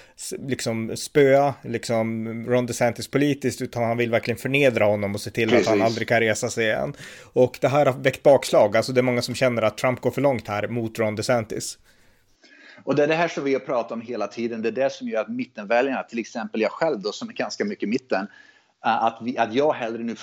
liksom 0.47 0.97
spöa 0.97 1.53
liksom 1.61 2.27
Ron 2.47 2.65
DeSantis 2.65 3.07
politiskt, 3.07 3.61
utan 3.61 3.83
han 3.83 3.97
vill 3.97 4.11
verkligen 4.11 4.37
förnedra 4.37 4.85
honom 4.85 5.15
och 5.15 5.21
se 5.21 5.29
till 5.29 5.49
Precis. 5.49 5.67
att 5.67 5.73
han 5.73 5.81
aldrig 5.81 6.07
kan 6.07 6.19
resa 6.19 6.49
sig 6.49 6.65
igen. 6.65 6.93
Och 7.33 7.57
det 7.61 7.67
här 7.67 7.85
har 7.85 7.93
väckt 7.93 8.23
bakslag. 8.23 8.66
Alltså 8.75 8.91
det 8.93 8.99
är 8.99 9.03
många 9.03 9.21
som 9.21 9.35
känner 9.35 9.61
att 9.61 9.77
Trump 9.77 10.01
går 10.01 10.11
för 10.11 10.21
långt 10.21 10.47
här 10.47 10.67
mot 10.67 10.99
Ron 10.99 11.15
DeSantis. 11.15 11.77
Och 12.83 12.95
det 12.95 13.03
är 13.03 13.07
det 13.07 13.15
här 13.15 13.27
som 13.27 13.43
vi 13.43 13.53
har 13.53 13.59
pratat 13.59 13.91
om 13.91 14.01
hela 14.01 14.27
tiden. 14.27 14.61
Det 14.61 14.69
är 14.69 14.71
det 14.71 14.93
som 14.93 15.07
gör 15.07 15.21
att 15.21 15.29
mittenväljarna, 15.29 16.03
till 16.03 16.19
exempel 16.19 16.61
jag 16.61 16.71
själv 16.71 17.01
då 17.01 17.11
som 17.11 17.29
är 17.29 17.33
ganska 17.33 17.65
mycket 17.65 17.89
mitten, 17.89 18.27
eh, 18.85 19.03
att, 19.03 19.19
vi, 19.21 19.37
att 19.37 19.53
jag 19.53 19.73
hellre 19.73 20.03
nu, 20.03 20.15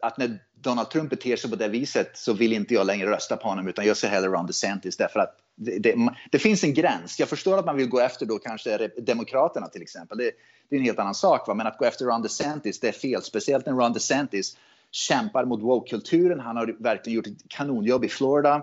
att 0.00 0.18
när 0.18 0.38
Donald 0.54 0.90
Trump 0.90 1.10
beter 1.10 1.36
sig 1.36 1.50
på 1.50 1.56
det 1.56 1.68
viset 1.68 2.10
så 2.14 2.32
vill 2.32 2.52
inte 2.52 2.74
jag 2.74 2.86
längre 2.86 3.10
rösta 3.10 3.36
på 3.36 3.48
honom 3.48 3.68
utan 3.68 3.86
jag 3.86 3.96
ser 3.96 4.08
hellre 4.08 4.28
Ron 4.28 4.46
DeSantis 4.46 4.96
därför 4.96 5.20
att 5.20 5.36
det, 5.56 5.78
det, 5.78 6.10
det, 6.30 6.38
finns 6.38 6.64
en 6.64 6.74
gräns. 6.74 7.18
Jag 7.20 7.28
förstår 7.28 7.58
att 7.58 7.66
man 7.66 7.76
vill 7.76 7.88
gå 7.88 8.00
efter 8.00 8.26
då 8.26 8.38
kanske 8.38 8.90
Demokraterna 8.98 9.68
till 9.68 9.82
exempel. 9.82 10.18
Det, 10.18 10.30
det 10.68 10.76
är 10.76 10.80
en 10.80 10.84
helt 10.84 10.98
annan 10.98 11.14
sak. 11.14 11.48
Va? 11.48 11.54
Men 11.54 11.66
att 11.66 11.78
gå 11.78 11.84
efter 11.84 12.04
Ron 12.04 12.22
DeSantis, 12.22 12.80
det 12.80 12.88
är 12.88 12.92
fel. 12.92 13.22
Speciellt 13.22 13.66
när 13.66 13.72
Ron 13.72 13.92
DeSantis 13.92 14.56
kämpar 14.92 15.44
mot 15.44 15.62
woke-kulturen. 15.62 16.40
Han 16.40 16.56
har 16.56 16.76
verkligen 16.78 17.16
gjort 17.16 17.26
ett 17.26 17.48
kanonjobb 17.48 18.04
i 18.04 18.08
Florida 18.08 18.62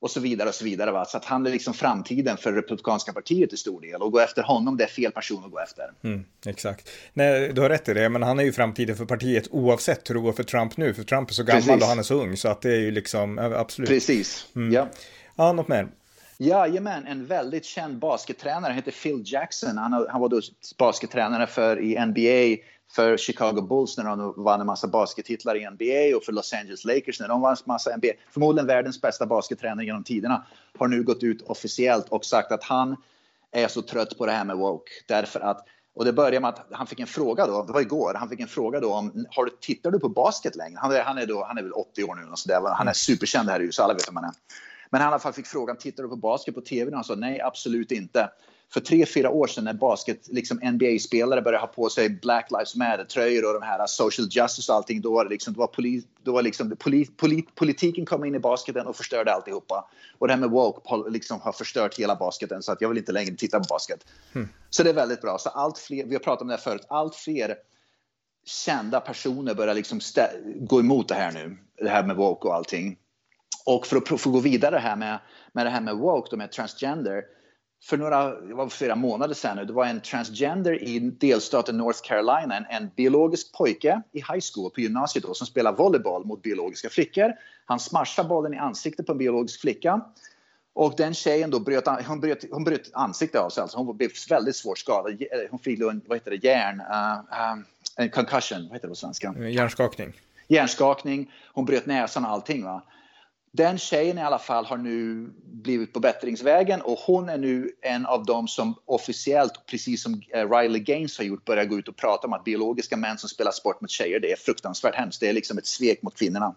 och 0.00 0.10
så 0.10 0.20
vidare 0.20 0.48
och 0.48 0.54
så 0.54 0.64
vidare. 0.64 0.90
Va? 0.92 1.04
Så 1.04 1.16
att 1.16 1.24
han 1.24 1.46
är 1.46 1.50
liksom 1.50 1.74
framtiden 1.74 2.36
för 2.36 2.52
Republikanska 2.52 3.12
partiet 3.12 3.52
i 3.52 3.56
stor 3.56 3.80
del 3.80 4.02
och 4.02 4.12
gå 4.12 4.20
efter 4.20 4.42
honom, 4.42 4.76
det 4.76 4.84
är 4.84 4.88
fel 4.88 5.12
person 5.12 5.44
att 5.44 5.50
gå 5.50 5.60
efter. 5.60 5.90
Mm, 6.04 6.24
exakt. 6.46 6.90
Nej, 7.12 7.52
du 7.52 7.60
har 7.60 7.68
rätt 7.68 7.88
i 7.88 7.94
det, 7.94 8.08
men 8.08 8.22
han 8.22 8.38
är 8.38 8.44
ju 8.44 8.52
framtiden 8.52 8.96
för 8.96 9.04
partiet 9.04 9.48
oavsett 9.50 10.10
hur 10.10 10.14
det 10.14 10.20
går 10.20 10.32
för 10.32 10.42
Trump 10.42 10.76
nu, 10.76 10.94
för 10.94 11.02
Trump 11.02 11.30
är 11.30 11.34
så 11.34 11.42
gammal 11.42 11.62
Precis. 11.62 11.82
och 11.82 11.88
han 11.88 11.98
är 11.98 12.02
så 12.02 12.14
ung, 12.14 12.36
så 12.36 12.48
att 12.48 12.62
det 12.62 12.70
är 12.70 12.80
ju 12.80 12.90
liksom, 12.90 13.38
absolut. 13.38 13.88
Precis, 13.88 14.46
mm. 14.56 14.72
ja. 14.72 14.88
Ja, 15.36 15.52
något 15.52 15.68
mer? 15.68 15.88
Jajamän, 16.38 17.06
en 17.06 17.26
väldigt 17.26 17.64
känd 17.64 17.98
baskettränare 17.98 18.72
heter 18.72 18.92
Phil 18.92 19.22
Jackson. 19.24 19.78
Han, 19.78 20.06
han 20.10 20.20
var 20.20 20.28
då 20.28 20.40
baskettränare 20.78 21.46
för 21.46 21.80
i 21.80 22.06
NBA 22.06 22.64
för 22.92 23.16
Chicago 23.16 23.62
Bulls 23.68 23.98
när 23.98 24.04
de 24.04 24.34
vann 24.36 24.60
en 24.60 24.66
massa 24.66 24.88
baskettitlar 24.88 25.56
i 25.56 25.70
NBA 25.70 26.16
och 26.16 26.24
för 26.24 26.32
Los 26.32 26.52
Angeles 26.52 26.84
Lakers 26.84 27.20
när 27.20 27.28
de 27.28 27.40
vann 27.40 27.52
en 27.52 27.62
massa 27.64 27.96
NBA. 27.96 28.08
Förmodligen 28.30 28.66
världens 28.66 29.00
bästa 29.00 29.26
baskettränare 29.26 29.86
genom 29.86 30.04
tiderna 30.04 30.46
har 30.78 30.88
nu 30.88 31.02
gått 31.02 31.22
ut 31.22 31.42
officiellt 31.42 32.08
och 32.08 32.24
sagt 32.24 32.52
att 32.52 32.64
han 32.64 32.96
är 33.52 33.68
så 33.68 33.82
trött 33.82 34.18
på 34.18 34.26
det 34.26 34.32
här 34.32 34.44
med 34.44 34.56
woke 34.56 34.90
därför 35.06 35.40
att 35.40 35.66
och 35.94 36.04
det 36.04 36.12
började 36.12 36.40
med 36.40 36.48
att 36.48 36.66
han 36.70 36.86
fick 36.86 37.00
en 37.00 37.06
fråga 37.06 37.46
då, 37.46 37.64
det 37.64 37.72
var 37.72 37.80
igår, 37.80 38.14
han 38.14 38.28
fick 38.28 38.40
en 38.40 38.48
fråga 38.48 38.80
då 38.80 38.94
om, 38.94 39.26
har 39.30 39.44
du, 39.44 39.50
tittar 39.60 39.90
du 39.90 39.98
på 39.98 40.08
basket 40.08 40.56
längre? 40.56 40.78
Han 40.80 40.92
är, 40.92 41.02
han 41.02 41.18
är, 41.18 41.26
då, 41.26 41.44
han 41.44 41.58
är 41.58 41.62
väl 41.62 41.72
80 41.72 42.04
år 42.04 42.14
nu, 42.14 42.30
och 42.30 42.38
så 42.38 42.48
där, 42.48 42.74
han 42.74 42.88
är 42.88 42.92
superkänd 42.92 43.50
här 43.50 43.60
i 43.60 43.64
USA, 43.64 43.84
alla 43.84 43.94
vet 43.94 44.08
vem 44.08 44.16
han 44.16 44.24
är. 44.24 44.32
Men 44.90 45.00
han 45.00 45.10
i 45.10 45.12
alla 45.12 45.18
fall 45.18 45.32
fick 45.32 45.46
frågan, 45.46 45.76
tittar 45.76 46.02
du 46.02 46.08
på 46.08 46.16
basket 46.16 46.54
på 46.54 46.60
TV? 46.60 46.90
Och 46.90 46.94
han 46.94 47.04
sa 47.04 47.14
nej, 47.14 47.40
absolut 47.40 47.92
inte 47.92 48.30
för 48.74 48.80
tre, 48.80 49.06
fyra 49.06 49.30
år 49.30 49.46
sedan 49.46 49.64
när 49.64 49.72
basket, 49.72 50.28
liksom 50.28 50.58
NBA-spelare 50.62 51.42
började 51.42 51.62
ha 51.62 51.66
på 51.66 51.88
sig 51.88 52.10
Black 52.10 52.50
Lives 52.50 52.76
Matter-tröjor 52.76 53.46
och 53.46 53.60
de 53.60 53.66
här 53.66 53.86
social 53.86 54.28
justice 54.30 54.72
och 54.72 54.76
allting, 54.76 55.00
då 55.00 55.14
var 55.14 55.24
det 55.24 55.30
liksom, 55.30 55.54
då 55.54 55.60
var, 55.60 55.66
polit, 55.66 56.08
då 56.22 56.32
var 56.32 56.42
liksom 56.42 56.76
polit, 56.78 57.16
polit, 57.16 57.54
politiken 57.54 58.06
kom 58.06 58.24
in 58.24 58.34
i 58.34 58.38
basketen 58.38 58.86
och 58.86 58.96
förstörde 58.96 59.34
alltihopa. 59.34 59.88
Och 60.18 60.26
det 60.26 60.32
här 60.32 60.40
med 60.40 60.50
woke 60.50 61.10
liksom 61.10 61.40
har 61.40 61.52
förstört 61.52 61.98
hela 61.98 62.16
basketen 62.16 62.62
så 62.62 62.72
att 62.72 62.80
jag 62.80 62.88
vill 62.88 62.98
inte 62.98 63.12
längre 63.12 63.34
titta 63.34 63.60
på 63.60 63.66
basket. 63.68 64.06
Mm. 64.34 64.48
Så 64.70 64.82
det 64.82 64.90
är 64.90 64.94
väldigt 64.94 65.20
bra. 65.20 65.38
Så 65.38 65.48
allt 65.48 65.78
fler, 65.78 66.04
vi 66.04 66.14
har 66.14 66.20
pratat 66.20 66.42
om 66.42 66.48
det 66.48 66.54
här 66.54 66.60
förut, 66.60 66.86
allt 66.88 67.14
fler 67.14 67.56
kända 68.44 69.00
personer 69.00 69.54
börjar 69.54 69.74
liksom 69.74 70.00
gå 70.56 70.80
emot 70.80 71.08
det 71.08 71.14
här 71.14 71.32
nu, 71.32 71.56
det 71.76 71.88
här 71.88 72.06
med 72.06 72.16
woke 72.16 72.48
och 72.48 72.54
allting. 72.54 72.96
Och 73.66 73.86
för 73.86 73.96
att, 73.96 74.12
att 74.12 74.22
gå 74.22 74.40
vidare 74.40 74.76
här 74.76 74.96
med, 74.96 75.18
med 75.52 75.66
det 75.66 75.70
här 75.70 75.80
med 75.80 75.96
woke, 75.96 76.28
då 76.30 76.36
med 76.36 76.52
transgender, 76.52 77.22
för 77.84 77.96
några, 77.96 78.40
det 78.40 78.54
var 78.54 78.68
flera 78.68 78.96
månader 78.96 79.34
sedan 79.34 79.56
nu, 79.56 79.64
det 79.64 79.72
var 79.72 79.86
en 79.86 80.00
transgender 80.00 80.82
i 80.82 80.98
delstaten 80.98 81.78
North 81.78 82.00
Carolina, 82.02 82.56
en, 82.56 82.66
en 82.70 82.90
biologisk 82.96 83.52
pojke 83.52 84.02
i 84.12 84.18
high 84.18 84.40
school 84.54 84.70
på 84.70 84.80
gymnasiet 84.80 85.24
då, 85.24 85.34
som 85.34 85.46
spelar 85.46 85.72
volleyboll 85.72 86.24
mot 86.24 86.42
biologiska 86.42 86.88
flickor. 86.88 87.32
Han 87.64 87.80
smashar 87.80 88.24
bollen 88.24 88.54
i 88.54 88.58
ansiktet 88.58 89.06
på 89.06 89.12
en 89.12 89.18
biologisk 89.18 89.60
flicka. 89.60 90.00
Och 90.74 90.94
den 90.96 91.14
tjejen 91.14 91.50
då 91.50 91.60
bröt, 91.60 91.88
hon 92.06 92.20
bröt, 92.20 92.44
hon 92.50 92.64
bröt 92.64 92.90
ansiktet 92.92 93.40
av 93.40 93.50
sig, 93.50 93.62
alltså 93.62 93.78
hon 93.78 93.96
blev 93.96 94.10
väldigt 94.28 94.56
svårt 94.56 94.78
skadad. 94.78 95.22
Hon 95.50 95.58
fick 95.58 95.80
en, 95.80 96.02
vad 96.06 96.16
heter 96.18 96.30
det, 96.30 96.44
hjärn, 96.44 96.80
uh, 96.80 97.56
uh, 97.56 97.64
en 97.96 98.10
concussion, 98.10 98.62
vad 98.62 98.72
heter 98.72 98.88
det 98.88 98.92
på 98.92 98.94
svenska? 98.94 99.34
Hjärnskakning. 99.38 100.12
Hjärnskakning, 100.48 101.32
hon 101.52 101.64
bröt 101.64 101.86
näsan 101.86 102.24
och 102.24 102.30
allting. 102.30 102.64
Va? 102.64 102.82
Den 103.56 103.78
tjejen 103.78 104.18
i 104.18 104.22
alla 104.22 104.38
fall 104.38 104.64
har 104.64 104.76
nu 104.76 105.28
blivit 105.44 105.92
på 105.92 106.00
bättringsvägen 106.00 106.80
och 106.80 106.98
hon 106.98 107.28
är 107.28 107.38
nu 107.38 107.70
en 107.80 108.06
av 108.06 108.24
dem 108.24 108.48
som 108.48 108.74
officiellt, 108.84 109.52
precis 109.66 110.02
som 110.02 110.22
eh, 110.34 110.50
Riley 110.50 110.80
Gaines 110.80 111.18
har 111.18 111.24
gjort, 111.24 111.44
börjar 111.44 111.64
gå 111.64 111.78
ut 111.78 111.88
och 111.88 111.96
prata 111.96 112.26
om 112.26 112.32
att 112.32 112.44
biologiska 112.44 112.96
män 112.96 113.18
som 113.18 113.28
spelar 113.28 113.52
sport 113.52 113.80
mot 113.80 113.90
tjejer, 113.90 114.20
det 114.20 114.32
är 114.32 114.36
fruktansvärt 114.36 114.94
hemskt. 114.94 115.20
Det 115.20 115.28
är 115.28 115.32
liksom 115.32 115.58
ett 115.58 115.66
svek 115.66 116.02
mot 116.02 116.18
kvinnorna. 116.18 116.54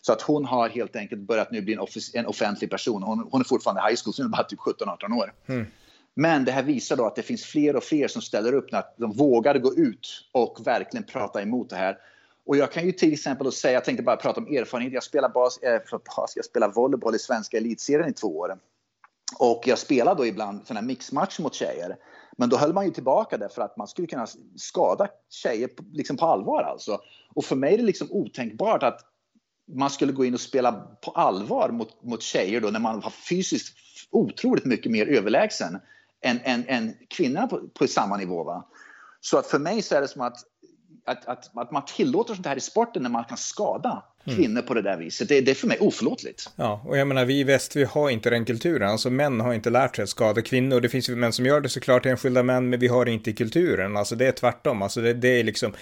Så 0.00 0.12
att 0.12 0.22
hon 0.22 0.44
har 0.44 0.68
helt 0.68 0.96
enkelt 0.96 1.20
börjat 1.20 1.50
nu 1.50 1.62
bli 1.62 1.74
en, 1.74 1.86
en 2.14 2.26
offentlig 2.26 2.70
person. 2.70 3.02
Hon, 3.02 3.28
hon, 3.30 3.40
är 3.40 3.44
fortfarande 3.44 3.82
high 3.82 4.00
school, 4.04 4.14
så 4.14 4.22
hon 4.22 4.32
är 4.32 4.36
bara 4.36 4.44
typ 4.44 4.58
17-18 4.58 5.18
år. 5.18 5.32
Mm. 5.46 5.66
Men 6.14 6.44
det 6.44 6.52
här 6.52 6.62
visar 6.62 6.96
då 6.96 7.06
att 7.06 7.16
det 7.16 7.22
finns 7.22 7.44
fler 7.44 7.76
och 7.76 7.84
fler 7.84 8.08
som 8.08 8.22
ställer 8.22 8.52
upp 8.52 8.72
när 8.72 8.82
de 8.96 9.12
vågar 9.12 9.58
gå 9.58 9.74
ut 9.74 10.28
och 10.32 10.66
verkligen 10.66 11.04
prata 11.04 11.42
emot 11.42 11.70
det 11.70 11.76
här. 11.76 11.98
Och 12.48 12.56
jag 12.56 12.72
kan 12.72 12.86
ju 12.86 12.92
till 12.92 13.12
exempel 13.12 13.52
säga, 13.52 13.74
jag 13.74 13.84
tänkte 13.84 14.02
bara 14.02 14.16
prata 14.16 14.40
om 14.40 14.46
erfarenhet. 14.46 14.92
Jag 14.92 15.02
spelar, 15.02 15.28
bas, 15.28 15.58
äh, 15.58 15.80
bas, 16.16 16.32
jag 16.36 16.44
spelar 16.44 16.68
volleyboll 16.68 17.14
i 17.14 17.18
svenska 17.18 17.56
elitserien 17.56 18.10
i 18.10 18.12
två 18.12 18.38
år. 18.38 18.58
Och 19.38 19.62
jag 19.66 19.78
spelar 19.78 20.14
då 20.14 20.26
ibland 20.26 20.66
sådana 20.66 20.80
här 20.80 20.86
mixmatcher 20.86 21.42
mot 21.42 21.54
tjejer. 21.54 21.96
Men 22.36 22.48
då 22.48 22.56
höll 22.56 22.72
man 22.72 22.84
ju 22.84 22.90
tillbaka 22.90 23.38
det 23.38 23.48
för 23.48 23.62
att 23.62 23.76
man 23.76 23.88
skulle 23.88 24.08
kunna 24.08 24.26
skada 24.56 25.08
tjejer 25.30 25.70
liksom 25.92 26.16
på 26.16 26.26
allvar 26.26 26.62
alltså. 26.62 27.00
Och 27.34 27.44
för 27.44 27.56
mig 27.56 27.74
är 27.74 27.78
det 27.78 27.84
liksom 27.84 28.08
otänkbart 28.10 28.82
att 28.82 29.00
man 29.72 29.90
skulle 29.90 30.12
gå 30.12 30.24
in 30.24 30.34
och 30.34 30.40
spela 30.40 30.72
på 30.72 31.10
allvar 31.10 31.68
mot, 31.68 32.02
mot 32.02 32.22
tjejer 32.22 32.60
då 32.60 32.68
när 32.68 32.80
man 32.80 33.00
var 33.00 33.10
fysiskt 33.10 33.76
otroligt 34.10 34.64
mycket 34.64 34.92
mer 34.92 35.06
överlägsen 35.06 35.80
än, 36.20 36.40
än, 36.44 36.64
än 36.68 36.94
kvinnorna 37.08 37.46
på, 37.46 37.68
på 37.74 37.86
samma 37.86 38.16
nivå. 38.16 38.44
Va? 38.44 38.68
Så 39.20 39.38
att 39.38 39.46
för 39.46 39.58
mig 39.58 39.82
så 39.82 39.94
är 39.94 40.00
det 40.00 40.08
som 40.08 40.20
att, 40.22 40.36
att, 41.08 41.26
att, 41.26 41.50
att 41.56 41.70
man 41.70 41.84
tillåter 41.84 42.34
sånt 42.34 42.46
här 42.46 42.56
i 42.56 42.60
sporten 42.60 43.02
när 43.02 43.10
man 43.10 43.24
kan 43.24 43.38
skada 43.38 44.02
kvinnor 44.36 44.62
på 44.62 44.74
det 44.74 44.82
där 44.82 44.96
viset. 44.96 45.28
Det, 45.28 45.40
det, 45.40 45.50
är 45.50 45.54
för 45.54 45.66
mig 45.66 45.78
oförlåtligt. 45.80 46.50
Ja, 46.56 46.82
och 46.84 46.98
jag 46.98 47.08
menar 47.08 47.24
vi 47.24 47.40
i 47.40 47.44
väst, 47.44 47.76
vi 47.76 47.84
har 47.84 48.10
inte 48.10 48.30
den 48.30 48.44
kulturen. 48.44 48.90
Alltså 48.90 49.10
män 49.10 49.40
har 49.40 49.54
inte 49.54 49.70
lärt 49.70 49.96
sig 49.96 50.02
att 50.02 50.08
skada 50.08 50.42
kvinnor. 50.42 50.80
Det 50.80 50.88
finns 50.88 51.08
ju 51.08 51.16
män 51.16 51.32
som 51.32 51.46
gör 51.46 51.60
det 51.60 51.68
såklart, 51.68 52.06
enskilda 52.06 52.42
män, 52.42 52.70
men 52.70 52.80
vi 52.80 52.88
har 52.88 53.04
det 53.04 53.10
inte 53.10 53.30
i 53.30 53.32
kulturen. 53.32 53.96
Alltså 53.96 54.16
det 54.16 54.26
är 54.26 54.32
tvärtom. 54.32 54.82
Alltså 54.82 55.00
det, 55.00 55.14
det 55.14 55.28
är 55.28 55.44
liksom 55.44 55.72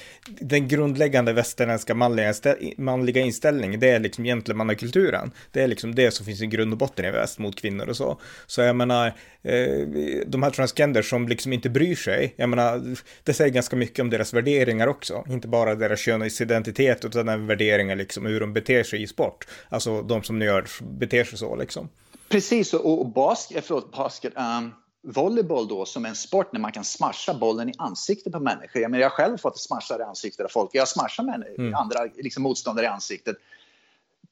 den 0.40 0.68
grundläggande 0.68 1.32
västerländska 1.32 1.94
manliga, 1.94 2.34
manliga 2.76 3.22
inställningen. 3.22 3.80
Det 3.80 3.90
är 3.90 4.00
liksom 4.00 4.24
gentlemannakulturen. 4.24 5.30
Det 5.52 5.62
är 5.62 5.68
liksom 5.68 5.94
det 5.94 6.10
som 6.10 6.26
finns 6.26 6.42
i 6.42 6.46
grund 6.46 6.72
och 6.72 6.78
botten 6.78 7.04
i 7.04 7.10
väst 7.10 7.38
mot 7.38 7.60
kvinnor 7.60 7.88
och 7.88 7.96
så. 7.96 8.20
Så 8.46 8.60
jag 8.60 8.76
menar, 8.76 9.06
eh, 9.42 9.86
de 10.26 10.42
här 10.42 10.50
transgenders 10.50 11.10
som 11.10 11.28
liksom 11.28 11.52
inte 11.52 11.70
bryr 11.70 11.94
sig. 11.94 12.34
Jag 12.36 12.48
menar, 12.48 12.96
det 13.22 13.34
säger 13.34 13.50
ganska 13.50 13.76
mycket 13.76 13.98
om 13.98 14.10
deras 14.10 14.34
värderingar 14.34 14.86
också. 14.86 15.24
Inte 15.28 15.48
bara 15.48 15.74
deras 15.74 16.00
könsidentitet, 16.00 17.04
utan 17.04 17.28
även 17.28 17.46
värderingar 17.46 17.96
liksom 17.96 18.26
hur 18.36 18.40
de 18.40 18.52
beter 18.52 18.82
sig 18.82 19.02
i 19.02 19.06
sport. 19.06 19.46
Alltså 19.68 20.02
de 20.02 20.22
som 20.22 20.42
gör, 20.42 20.66
beter 20.80 21.24
sig 21.24 21.38
så 21.38 21.56
liksom. 21.56 21.88
Precis, 22.28 22.74
och, 22.74 23.00
och 23.00 23.06
basket, 23.06 23.64
förlåt, 23.66 23.92
basket 23.92 24.32
um, 24.36 24.74
volleyboll 25.06 25.68
då 25.68 25.84
som 25.84 26.06
en 26.06 26.14
sport 26.14 26.52
när 26.52 26.60
man 26.60 26.72
kan 26.72 26.84
smasha 26.84 27.34
bollen 27.34 27.68
i 27.68 27.72
ansiktet 27.78 28.32
på 28.32 28.40
människor. 28.40 28.82
Jag, 28.82 28.90
menar, 28.90 29.02
jag 29.02 29.10
har 29.10 29.16
själv 29.16 29.38
fått 29.38 29.58
smashar 29.58 30.00
i 30.00 30.02
ansiktet 30.02 30.44
av 30.44 30.48
folk. 30.48 30.70
Jag 30.72 30.88
smashar 30.88 31.22
med 31.24 31.44
mm. 31.58 31.74
andra 31.74 31.98
liksom, 32.16 32.42
motståndare 32.42 32.86
i 32.86 32.88
ansiktet. 32.88 33.36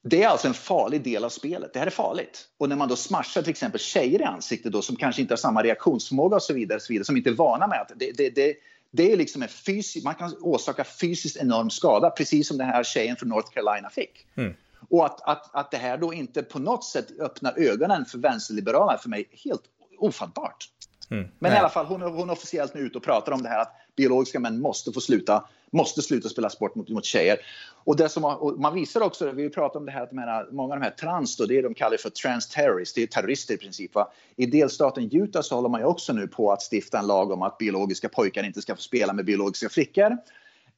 Det 0.03 0.23
är 0.23 0.29
alltså 0.29 0.49
en 0.49 0.55
farlig 0.55 1.03
del 1.03 1.25
av 1.25 1.29
spelet. 1.29 1.73
Det 1.73 1.79
här 1.79 1.87
är 1.87 1.91
farligt. 1.91 2.49
Och 2.59 2.69
när 2.69 2.77
man 2.77 2.89
då 2.89 2.97
smashar 2.97 3.43
till 3.43 3.51
exempel 3.51 3.81
tjejer 3.81 4.21
i 4.21 4.25
ansiktet 4.25 4.73
då 4.73 4.83
som 4.83 4.97
kanske 4.97 5.23
inte 5.23 5.33
har 5.33 5.37
samma 5.37 5.63
reaktionsförmåga 5.63 6.37
och 6.37 6.43
så 6.43 6.55
vidare, 6.55 6.81
så 6.81 6.93
vidare 6.93 7.05
som 7.05 7.17
inte 7.17 7.31
är 7.31 7.35
vana 7.35 7.67
med 7.67 7.81
att 7.81 7.93
det, 7.97 8.13
det, 8.17 8.31
det, 8.31 8.55
det 8.97 9.13
är 9.13 9.17
liksom 9.17 9.43
en 9.43 9.49
fysisk, 9.49 10.05
man 10.05 10.15
kan 10.15 10.37
åsaka 10.41 10.85
fysiskt 10.85 11.37
enorm 11.37 11.71
skada, 11.71 12.11
precis 12.11 12.49
som 12.49 12.59
den 12.59 12.67
här 12.67 12.85
tjejen 12.85 13.17
från 13.17 13.29
North 13.29 13.53
Carolina 13.55 13.91
fick. 13.91 14.27
Mm. 14.37 14.55
Och 14.91 15.07
att, 15.07 15.21
att, 15.21 15.55
att 15.55 15.71
det 15.71 15.77
här 15.77 15.99
då 15.99 16.15
inte 16.15 16.43
på 16.43 16.59
något 16.59 16.85
sätt 16.85 17.07
öppnar 17.21 17.59
ögonen 17.59 18.05
för 18.05 18.19
vänsterliberalerna 18.19 18.99
för 18.99 19.09
mig 19.09 19.29
helt 19.45 19.63
ofattbart. 19.99 20.69
Mm. 21.11 21.29
Men 21.39 21.53
i 21.53 21.57
alla 21.57 21.69
fall, 21.69 21.87
hon, 21.87 22.03
hon 22.03 22.31
officiellt 22.31 22.75
nu 22.75 22.81
ute 22.81 22.99
och 22.99 23.05
pratar 23.05 23.33
om 23.33 23.43
det 23.43 23.49
här 23.49 23.61
att 23.61 23.77
biologiska 23.97 24.41
män 24.41 24.61
måste 24.61 24.93
få 24.93 25.01
sluta, 25.01 25.45
måste 25.71 26.03
sluta 26.03 26.29
spela 26.29 26.51
sport 26.51 26.75
mot, 26.75 26.89
mot 26.89 27.05
tjejer. 27.05 27.39
Och 27.85 27.97
det 27.97 28.09
som, 28.09 28.25
och 28.25 28.61
man 28.61 28.75
visar 28.75 29.01
också, 29.01 29.33
vi 29.33 29.51
pratar 29.51 29.81
om 29.81 29.87
det 29.87 29.93
här 29.93 30.03
att 30.03 30.11
de 30.11 30.19
här, 30.19 30.49
många 30.51 30.75
av 30.75 30.81
de 30.81 30.85
här 30.85 30.95
trans, 30.95 31.37
då, 31.37 31.47
det 31.47 31.59
är 31.59 31.63
de 31.63 31.75
kallar 31.75 31.97
för 31.97 32.11
trans-terrorists, 32.11 32.95
det 32.95 33.03
är 33.03 33.07
terrorister 33.07 33.55
i 33.55 33.57
princip. 33.57 33.95
Va? 33.95 34.13
I 34.37 34.47
delstaten 34.47 35.09
Utah 35.13 35.43
så 35.43 35.55
håller 35.55 35.69
man 35.69 35.81
ju 35.81 35.87
också 35.87 36.13
nu 36.13 36.29
på 36.29 36.53
att 36.53 36.63
stifta 36.73 36.99
en 36.99 37.07
lag 37.07 37.31
om 37.31 37.43
att 37.43 37.59
biologiska 37.59 38.09
pojkar 38.09 38.45
inte 38.45 38.63
ska 38.63 38.77
få 38.77 38.83
spela 38.83 39.13
med 39.13 39.25
biologiska 39.25 39.69
flickor. 39.69 40.17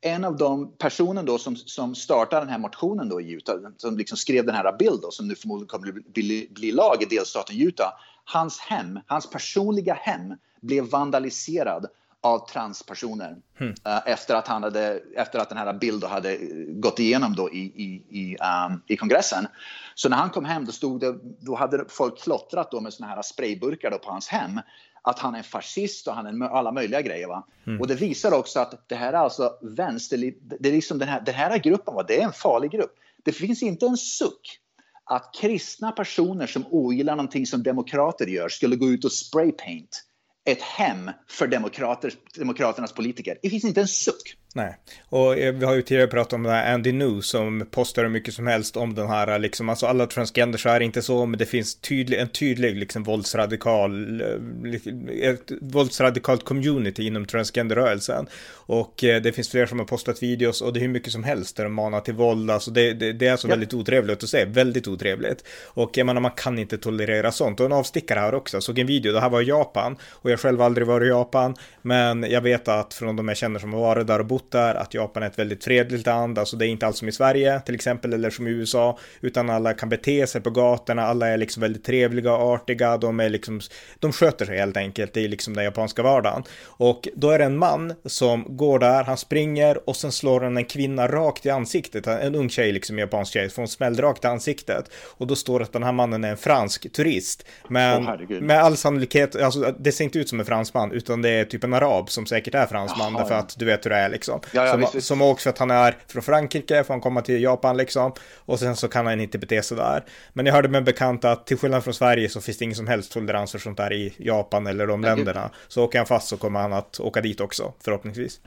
En 0.01 0.25
av 0.25 0.37
de 0.37 0.73
personer 0.79 1.23
då 1.23 1.39
som, 1.39 1.57
som 1.57 1.95
startade 1.95 2.43
den 2.43 2.49
här 2.49 2.59
motionen 2.59 3.09
då 3.09 3.21
i 3.21 3.31
Utah, 3.31 3.57
som 3.77 3.99
liksom 3.99 4.19
skrev 4.19 4.47
den 4.47 4.55
här 4.55 4.77
bilden 4.79 5.01
då, 5.03 5.11
som 5.11 5.29
nu 5.29 5.35
förmodligen 5.35 5.69
kommer 5.69 5.93
bli, 5.93 6.03
bli, 6.15 6.49
bli 6.51 6.73
lag 6.73 7.03
i 7.03 7.05
delstaten 7.05 7.57
Utah, 7.61 7.93
hans 8.25 8.59
hem, 8.59 9.01
hans 9.07 9.31
personliga 9.31 9.95
hem 9.95 10.35
blev 10.61 10.85
vandaliserad 10.85 11.87
av 12.27 12.49
transpersoner 12.49 13.37
mm. 13.61 13.75
efter, 14.07 14.35
att 14.35 14.49
han 14.49 14.63
hade, 14.63 15.01
efter 15.17 15.39
att 15.39 15.49
den 15.49 15.59
här 15.59 15.73
bilden 15.73 16.11
hade 16.11 16.39
gått 16.69 16.99
igenom 16.99 17.35
då 17.35 17.51
i, 17.51 17.59
i, 17.59 18.19
i, 18.21 18.37
um, 18.37 18.83
i 18.87 18.97
kongressen. 18.97 19.47
Så 19.95 20.09
när 20.09 20.17
han 20.17 20.31
kom 20.31 20.45
hem 20.45 20.65
då, 20.65 20.73
stod 20.73 21.01
det, 21.01 21.15
då 21.41 21.55
hade 21.55 21.85
folk 21.89 22.23
klottrat 22.23 22.71
då 22.71 22.81
med 22.81 22.93
såna 22.93 23.09
här 23.09 23.23
sprayburkar 23.23 23.91
då 23.91 23.99
på 23.99 24.11
hans 24.11 24.29
hem 24.29 24.61
att 25.03 25.19
han 25.19 25.35
är 25.35 25.39
en 25.39 25.45
fascist 25.45 26.09
och 26.09 26.15
han 26.15 26.43
är 26.43 26.47
alla 26.47 26.73
möjliga 26.73 27.03
grejer. 27.03 27.29
Va? 27.29 27.47
Mm. 27.67 27.81
Och 27.81 27.87
det 27.87 27.95
visar 27.95 28.33
också 28.33 28.61
att 28.61 28.89
det 28.89 28.97
här 28.97 29.13
är 29.13 29.17
alltså 29.17 29.59
vänster... 29.63 30.33
Det 30.61 30.69
är 30.69 30.73
liksom 30.73 30.99
den, 30.99 31.09
här, 31.09 31.21
den 31.21 31.35
här 31.35 31.59
gruppen, 31.59 31.95
va? 31.95 32.05
det 32.09 32.21
är 32.21 32.25
en 32.25 32.33
farlig 32.33 32.71
grupp. 32.71 32.95
Det 33.25 33.33
finns 33.33 33.63
inte 33.63 33.87
en 33.87 33.97
suck 33.97 34.61
att 35.05 35.35
kristna 35.41 35.93
personer 35.93 36.47
som 36.47 36.67
ogillar 36.71 37.17
någonting 37.17 37.47
som 37.47 37.63
demokrater 37.63 38.27
gör 38.27 38.49
skulle 38.49 38.77
gå 38.77 38.89
ut 38.89 39.05
och 39.05 39.13
spraypaint 39.13 40.07
ett 40.47 40.63
hem 40.63 41.11
för 41.29 41.47
demokrater, 41.47 42.13
demokraternas 42.39 42.93
politiker. 42.93 43.39
Det 43.43 43.51
finns 43.51 43.65
inte 43.65 43.81
en 43.81 43.89
suck. 43.89 44.37
Nej, 44.57 44.77
och 45.09 45.39
eh, 45.39 45.55
vi 45.55 45.65
har 45.65 45.75
ju 45.75 45.83
tidigare 45.83 46.07
pratat 46.07 46.33
om 46.33 46.43
det 46.43 46.51
här 46.51 46.75
Andy 46.75 46.93
New 46.93 47.21
som 47.21 47.67
postar 47.71 48.03
hur 48.03 48.11
mycket 48.11 48.35
som 48.35 48.47
helst 48.47 48.77
om 48.77 48.95
den 48.95 49.09
här, 49.09 49.39
liksom, 49.39 49.69
alltså 49.69 49.87
alla 49.87 50.07
transgenders 50.07 50.67
är 50.67 50.81
inte 50.81 51.03
så, 51.03 51.27
men 51.27 51.39
det 51.39 51.47
finns 51.47 51.75
tydlig, 51.75 52.19
en 52.19 52.29
tydlig 52.29 52.77
liksom 52.77 53.03
våldsradikal, 53.03 54.21
eh, 54.21 55.31
ett 55.31 55.53
våldsradikalt 55.61 56.45
community 56.45 57.07
inom 57.07 57.27
transgenderrörelsen. 57.27 58.27
Och 58.53 59.05
eh, 59.05 59.23
det 59.23 59.33
finns 59.33 59.49
fler 59.49 59.67
som 59.67 59.79
har 59.79 59.87
postat 59.87 60.23
videos 60.23 60.61
och 60.61 60.73
det 60.73 60.79
är 60.79 60.83
hur 60.83 60.89
mycket 60.89 61.13
som 61.13 61.25
helst 61.25 61.57
där 61.57 61.65
de 61.65 61.75
manar 61.75 62.01
till 62.01 62.15
våld, 62.15 62.51
alltså 62.51 62.71
det, 62.71 62.93
det, 62.93 63.13
det 63.13 63.27
är 63.27 63.33
alltså 63.33 63.49
ja. 63.49 63.51
väldigt 63.51 63.75
otrevligt 63.75 64.23
att 64.23 64.29
se, 64.29 64.45
väldigt 64.45 64.89
otrevligt. 64.89 65.45
Och 65.65 65.97
jag 65.97 66.07
menar, 66.07 66.21
man 66.21 66.31
kan 66.31 66.59
inte 66.59 66.79
tolerera 66.79 67.33
sånt. 67.33 67.61
Och 67.61 67.67
en 67.67 67.73
avstickare 67.73 68.21
här 68.21 68.35
också, 68.35 68.57
jag 68.57 68.63
såg 68.63 68.79
en 68.79 68.87
video, 68.87 69.13
det 69.13 69.21
här 69.21 69.31
var 69.31 69.41
i 69.41 69.45
Japan, 69.45 69.97
och 70.11 70.31
jag 70.31 70.41
själv 70.41 70.63
aldrig 70.63 70.87
varit 70.87 71.07
i 71.07 71.09
Japan, 71.09 71.55
men 71.83 72.23
jag 72.31 72.41
vet 72.41 72.69
att 72.69 72.95
från 72.95 73.17
de 73.17 73.29
jag 73.29 73.37
känner 73.37 73.59
som 73.59 73.73
har 73.73 73.81
varit 73.81 74.07
där 74.07 74.19
och 74.19 74.27
bott 74.27 74.46
där 74.51 74.75
att 74.75 74.95
Japan 74.95 75.23
är 75.23 75.27
ett 75.27 75.39
väldigt 75.39 75.65
fredligt 75.65 76.07
land, 76.07 76.39
alltså 76.39 76.57
det 76.57 76.67
är 76.67 76.69
inte 76.69 76.87
alls 76.87 76.99
som 76.99 77.09
i 77.09 77.13
Sverige 77.13 77.61
till 77.61 77.75
exempel 77.75 78.13
eller 78.13 78.31
som 78.31 78.47
i 78.47 78.51
USA, 78.51 78.99
utan 79.21 79.51
alla 79.51 79.75
kan 79.75 79.89
bete 79.89 80.27
sig 80.27 80.41
på 80.41 80.51
gatorna, 80.51 81.03
alla 81.03 81.29
är 81.29 81.37
liksom 81.37 81.61
väldigt 81.61 81.85
trevliga 81.85 82.33
och 82.33 82.55
artiga, 82.55 82.97
de 82.97 83.21
är 83.21 83.29
liksom, 83.29 83.61
de 84.01 84.13
sköter 84.13 84.47
sig 84.47 84.59
helt 84.59 84.77
enkelt, 84.77 85.13
det 85.13 85.25
är 85.25 85.29
liksom 85.29 85.55
den 85.55 85.65
japanska 85.65 86.03
vardagen. 86.03 86.43
Och 86.65 87.09
då 87.15 87.31
är 87.31 87.39
det 87.39 87.45
en 87.45 87.59
man 87.59 87.95
som 88.05 88.57
går 88.57 88.79
där, 88.79 89.05
han 89.05 89.17
springer 89.17 89.89
och 89.89 89.97
sen 89.97 90.13
slår 90.13 90.41
han 90.41 90.57
en 90.57 90.65
kvinna 90.65 91.09
rakt 91.09 91.47
i 91.47 91.51
ansiktet, 91.51 92.07
en 92.07 92.35
ung 92.35 92.49
tjej 92.49 92.73
liksom, 92.73 92.99
japansk 92.99 93.33
tjej, 93.33 93.51
får 93.51 93.63
en 93.63 93.69
smäll 93.69 93.97
rakt 93.97 94.25
i 94.25 94.27
ansiktet. 94.27 94.91
Och 95.19 95.27
då 95.27 95.37
står 95.37 95.59
det 95.59 95.65
att 95.65 95.73
den 95.73 95.83
här 95.83 95.93
mannen 95.93 96.25
är 96.25 96.31
en 96.31 96.37
fransk 96.37 96.93
turist. 96.93 97.47
Men 97.69 98.09
oh, 98.09 98.41
med 98.41 98.63
all 98.63 98.77
sannolikhet, 98.77 99.37
alltså 99.37 99.75
det 99.79 99.93
ser 99.93 100.05
inte 100.05 100.19
ut 100.19 100.29
som 100.29 100.41
en 100.41 100.47
fransman, 100.47 100.93
utan 100.93 101.23
det 101.23 101.31
är 101.31 101.45
typ 101.45 101.65
en 101.65 101.75
arab 101.75 102.11
som 102.11 102.27
säkert 102.27 102.55
är 102.55 102.67
fransman, 102.67 103.13
Jaha, 103.13 103.23
därför 103.23 103.35
att 103.35 103.59
du 103.59 103.65
vet 103.65 103.85
hur 103.85 103.91
det 103.91 103.97
är 103.97 104.09
liksom. 104.09 104.26
Ja, 104.33 104.41
ja, 104.53 104.71
som, 104.71 104.81
visst, 104.81 105.07
som 105.07 105.23
också 105.23 105.49
att 105.49 105.59
han 105.59 105.71
är 105.71 105.97
från 106.09 106.23
Frankrike, 106.23 106.85
får 106.85 106.95
han 106.95 107.01
komma 107.01 107.23
till 107.23 107.43
Japan 107.43 107.77
liksom. 107.77 108.13
Och 108.37 108.59
sen 108.59 108.77
så 108.77 108.89
kan 108.89 109.07
han 109.07 109.21
inte 109.21 109.39
bete 109.39 109.63
sig 109.63 109.77
där. 109.77 110.05
Men 110.33 110.47
jag 110.47 110.55
hörde 110.55 110.69
med 110.69 110.79
en 110.79 110.85
bekant 110.85 111.25
att 111.25 111.47
till 111.47 111.59
skillnad 111.59 111.85
från 111.85 111.95
Sverige 111.95 112.29
så 112.29 112.41
finns 112.41 112.59
det 112.59 112.65
ingen 112.65 112.77
som 112.77 112.87
helst 112.87 113.13
tolerans 113.13 113.53
för 113.53 113.59
sånt 113.59 113.77
där 113.77 113.93
i 113.93 114.15
Japan 114.19 114.67
eller 114.67 114.87
de 114.87 115.03
länderna. 115.03 115.51
Så 115.69 115.85
åker 115.85 115.99
han 115.99 116.07
fast 116.07 116.29
så 116.29 116.37
kommer 116.37 116.61
han 116.61 116.73
att 116.73 117.01
åka 117.01 117.21
dit 117.21 117.41
också, 117.41 117.73
förhoppningsvis. 117.85 118.41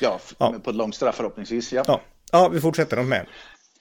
Ja, 0.00 0.20
ja. 0.38 0.54
på 0.64 0.70
ett 0.70 0.76
långstraff 0.76 1.16
förhoppningsvis. 1.16 1.72
Ja. 1.72 1.84
ja. 1.86 2.00
Ja, 2.32 2.48
vi 2.48 2.60
fortsätter 2.60 2.96
de 2.96 3.08
med. 3.08 3.26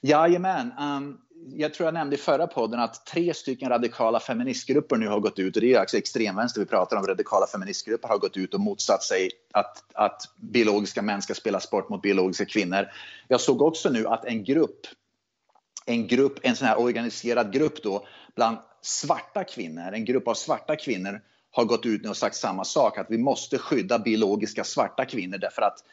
Jajamän. 0.02 0.72
Um, 0.80 1.18
jag 1.50 1.74
tror 1.74 1.88
jag 1.88 1.94
nämnde 1.94 2.16
i 2.16 2.20
förra 2.20 2.48
podden 2.48 2.80
att 2.80 3.06
tre 3.06 3.34
stycken 3.34 3.70
radikala 3.70 4.20
feministgrupper 4.20 4.98
nu 4.98 5.08
har 5.08 5.20
gått 5.20 5.40
ut, 5.40 5.56
och 5.56 5.62
det 5.62 5.74
är 5.74 5.80
alltså 5.80 5.98
extremvänster 5.98 6.60
vi 6.60 6.66
pratar 6.66 6.98
om, 6.98 7.08
radikala 7.08 7.48
feministgrupper 7.48 8.08
har 8.08 8.18
gått 8.18 8.38
ut 8.38 8.54
och 8.54 8.60
motsatt 8.60 9.04
sig 9.04 9.32
att, 9.52 9.84
att 9.94 10.22
biologiska 10.36 11.02
män 11.02 11.22
ska 11.22 11.34
spela 11.34 11.60
sport 11.60 11.90
mot 11.90 12.02
biologiska 12.02 12.46
kvinnor. 12.46 12.88
Jag 13.28 13.42
såg 13.42 13.62
också 13.62 13.90
nu 13.90 14.08
att 14.08 14.26
en 14.26 14.44
grupp, 14.44 14.88
en 15.86 16.08
grupp, 16.08 16.40
en 16.42 16.56
sån 16.56 16.68
här 16.68 16.80
organiserad 16.80 17.54
grupp 17.54 17.84
då, 17.84 18.08
bland 18.36 18.58
svarta 18.82 19.44
kvinnor, 19.44 19.94
en 19.94 20.06
grupp 20.06 20.28
av 20.28 20.34
svarta 20.34 20.76
kvinnor 20.76 21.22
har 21.52 21.66
gått 21.66 21.86
ut 21.86 22.06
och 22.06 22.18
sagt 22.18 22.36
samma 22.36 22.64
sak, 22.64 22.98
att 22.98 23.08
vi 23.10 23.18
måste 23.18 23.58
skydda 23.58 24.00
biologiska 24.00 24.64
svarta 24.64 25.06
kvinnor 25.06 25.38
därför 25.38 25.62
att, 25.62 25.84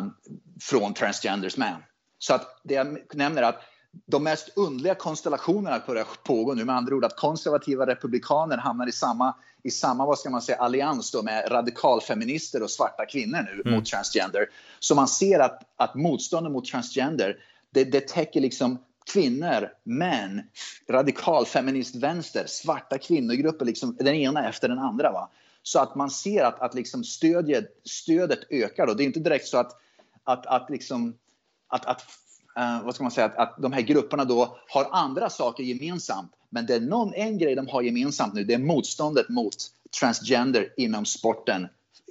um, 0.00 0.14
från 0.60 0.94
transgenders 0.94 1.56
män. 1.56 1.82
Så 2.18 2.34
att 2.34 2.60
det 2.62 2.74
jag 2.74 2.98
nämner 3.14 3.42
är 3.42 3.46
att 3.46 3.62
de 4.06 4.24
mest 4.24 4.48
underliga 4.56 4.94
konstellationerna 4.94 5.82
börjar 5.86 6.06
pågå 6.22 6.54
nu. 6.54 6.64
Med 6.64 6.76
andra 6.76 6.96
ord 6.96 7.04
att 7.04 7.16
konservativa 7.16 7.86
republikaner 7.86 8.56
hamnar 8.56 8.88
i 8.88 8.92
samma, 8.92 9.34
i 9.62 9.70
samma 9.70 10.06
vad 10.06 10.18
ska 10.18 10.30
man 10.30 10.42
säga, 10.42 10.58
allians 10.58 11.10
då 11.10 11.22
med 11.22 11.50
radikalfeminister 11.50 12.62
och 12.62 12.70
svarta 12.70 13.06
kvinnor 13.06 13.38
nu 13.42 13.62
mm. 13.64 13.74
mot 13.74 13.86
transgender. 13.86 14.46
Så 14.78 14.94
man 14.94 15.08
ser 15.08 15.40
att, 15.40 15.62
att 15.76 15.94
motståndet 15.94 16.52
mot 16.52 16.64
transgender 16.64 17.36
det, 17.70 17.84
det 17.84 18.08
täcker 18.08 18.40
liksom 18.40 18.78
kvinnor, 19.12 19.68
män, 19.84 20.42
radikalfeminist 20.88 21.96
vänster, 21.96 22.44
svarta 22.46 22.98
kvinnogrupper, 22.98 23.64
liksom, 23.64 23.96
den 23.96 24.14
ena 24.14 24.48
efter 24.48 24.68
den 24.68 24.78
andra. 24.78 25.12
Va? 25.12 25.30
Så 25.62 25.80
att 25.80 25.94
man 25.94 26.10
ser 26.10 26.44
att, 26.44 26.60
att 26.60 26.74
liksom 26.74 27.04
stödet, 27.04 27.64
stödet 27.84 28.38
ökar. 28.50 28.86
Då. 28.86 28.94
Det 28.94 29.02
är 29.02 29.04
inte 29.04 29.20
direkt 29.20 29.46
så 29.46 29.58
att, 29.58 29.72
att, 30.24 30.46
att, 30.46 30.70
liksom, 30.70 31.14
att, 31.68 31.86
att 31.86 32.02
eh, 32.58 32.82
vad 32.84 32.94
ska 32.94 33.04
man 33.04 33.10
säga, 33.10 33.26
att, 33.26 33.36
att 33.36 33.62
de 33.62 33.72
här 33.72 33.80
grupperna 33.80 34.24
då 34.24 34.58
har 34.68 34.88
andra 34.92 35.30
saker 35.30 35.62
gemensamt. 35.62 36.32
Men 36.50 36.66
det 36.66 36.74
är 36.74 36.80
någon, 36.80 37.14
en 37.14 37.38
grej 37.38 37.54
de 37.54 37.68
har 37.68 37.82
gemensamt 37.82 38.34
nu, 38.34 38.44
det 38.44 38.54
är 38.54 38.58
motståndet 38.58 39.28
mot 39.28 39.54
transgender 40.00 40.68
inom 40.76 41.04
sporten 41.04 41.68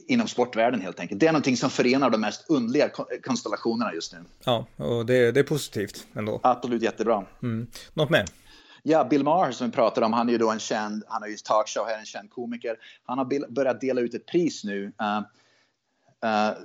inom 0.07 0.27
sportvärlden 0.27 0.81
helt 0.81 0.99
enkelt. 0.99 1.19
Det 1.19 1.27
är 1.27 1.31
någonting 1.31 1.57
som 1.57 1.69
förenar 1.69 2.09
de 2.09 2.21
mest 2.21 2.49
undliga 2.49 2.89
konstellationerna 3.23 3.93
just 3.93 4.13
nu. 4.13 4.19
Ja, 4.43 4.65
och 4.75 5.05
det, 5.05 5.31
det 5.31 5.39
är 5.39 5.43
positivt 5.43 6.07
ändå. 6.13 6.39
Absolut 6.43 6.81
jättebra. 6.81 7.25
Mm. 7.43 7.67
Något 7.93 8.09
mer? 8.09 8.25
Ja, 8.83 9.03
Bill 9.03 9.23
Maher 9.23 9.51
som 9.51 9.67
vi 9.67 9.73
pratade 9.73 10.05
om, 10.05 10.13
han 10.13 10.27
är 10.27 10.31
ju 10.31 10.37
då 10.37 10.51
en 10.51 10.59
känd, 10.59 11.03
han 11.07 11.21
har 11.21 11.29
ju 11.29 11.35
talkshow 11.35 11.85
här, 11.87 11.99
en 11.99 12.05
känd 12.05 12.29
komiker. 12.29 12.75
Han 13.03 13.17
har 13.17 13.51
börjat 13.53 13.81
dela 13.81 14.01
ut 14.01 14.13
ett 14.13 14.25
pris 14.25 14.63
nu 14.63 14.83
uh, 14.85 15.19
uh, 16.25 16.57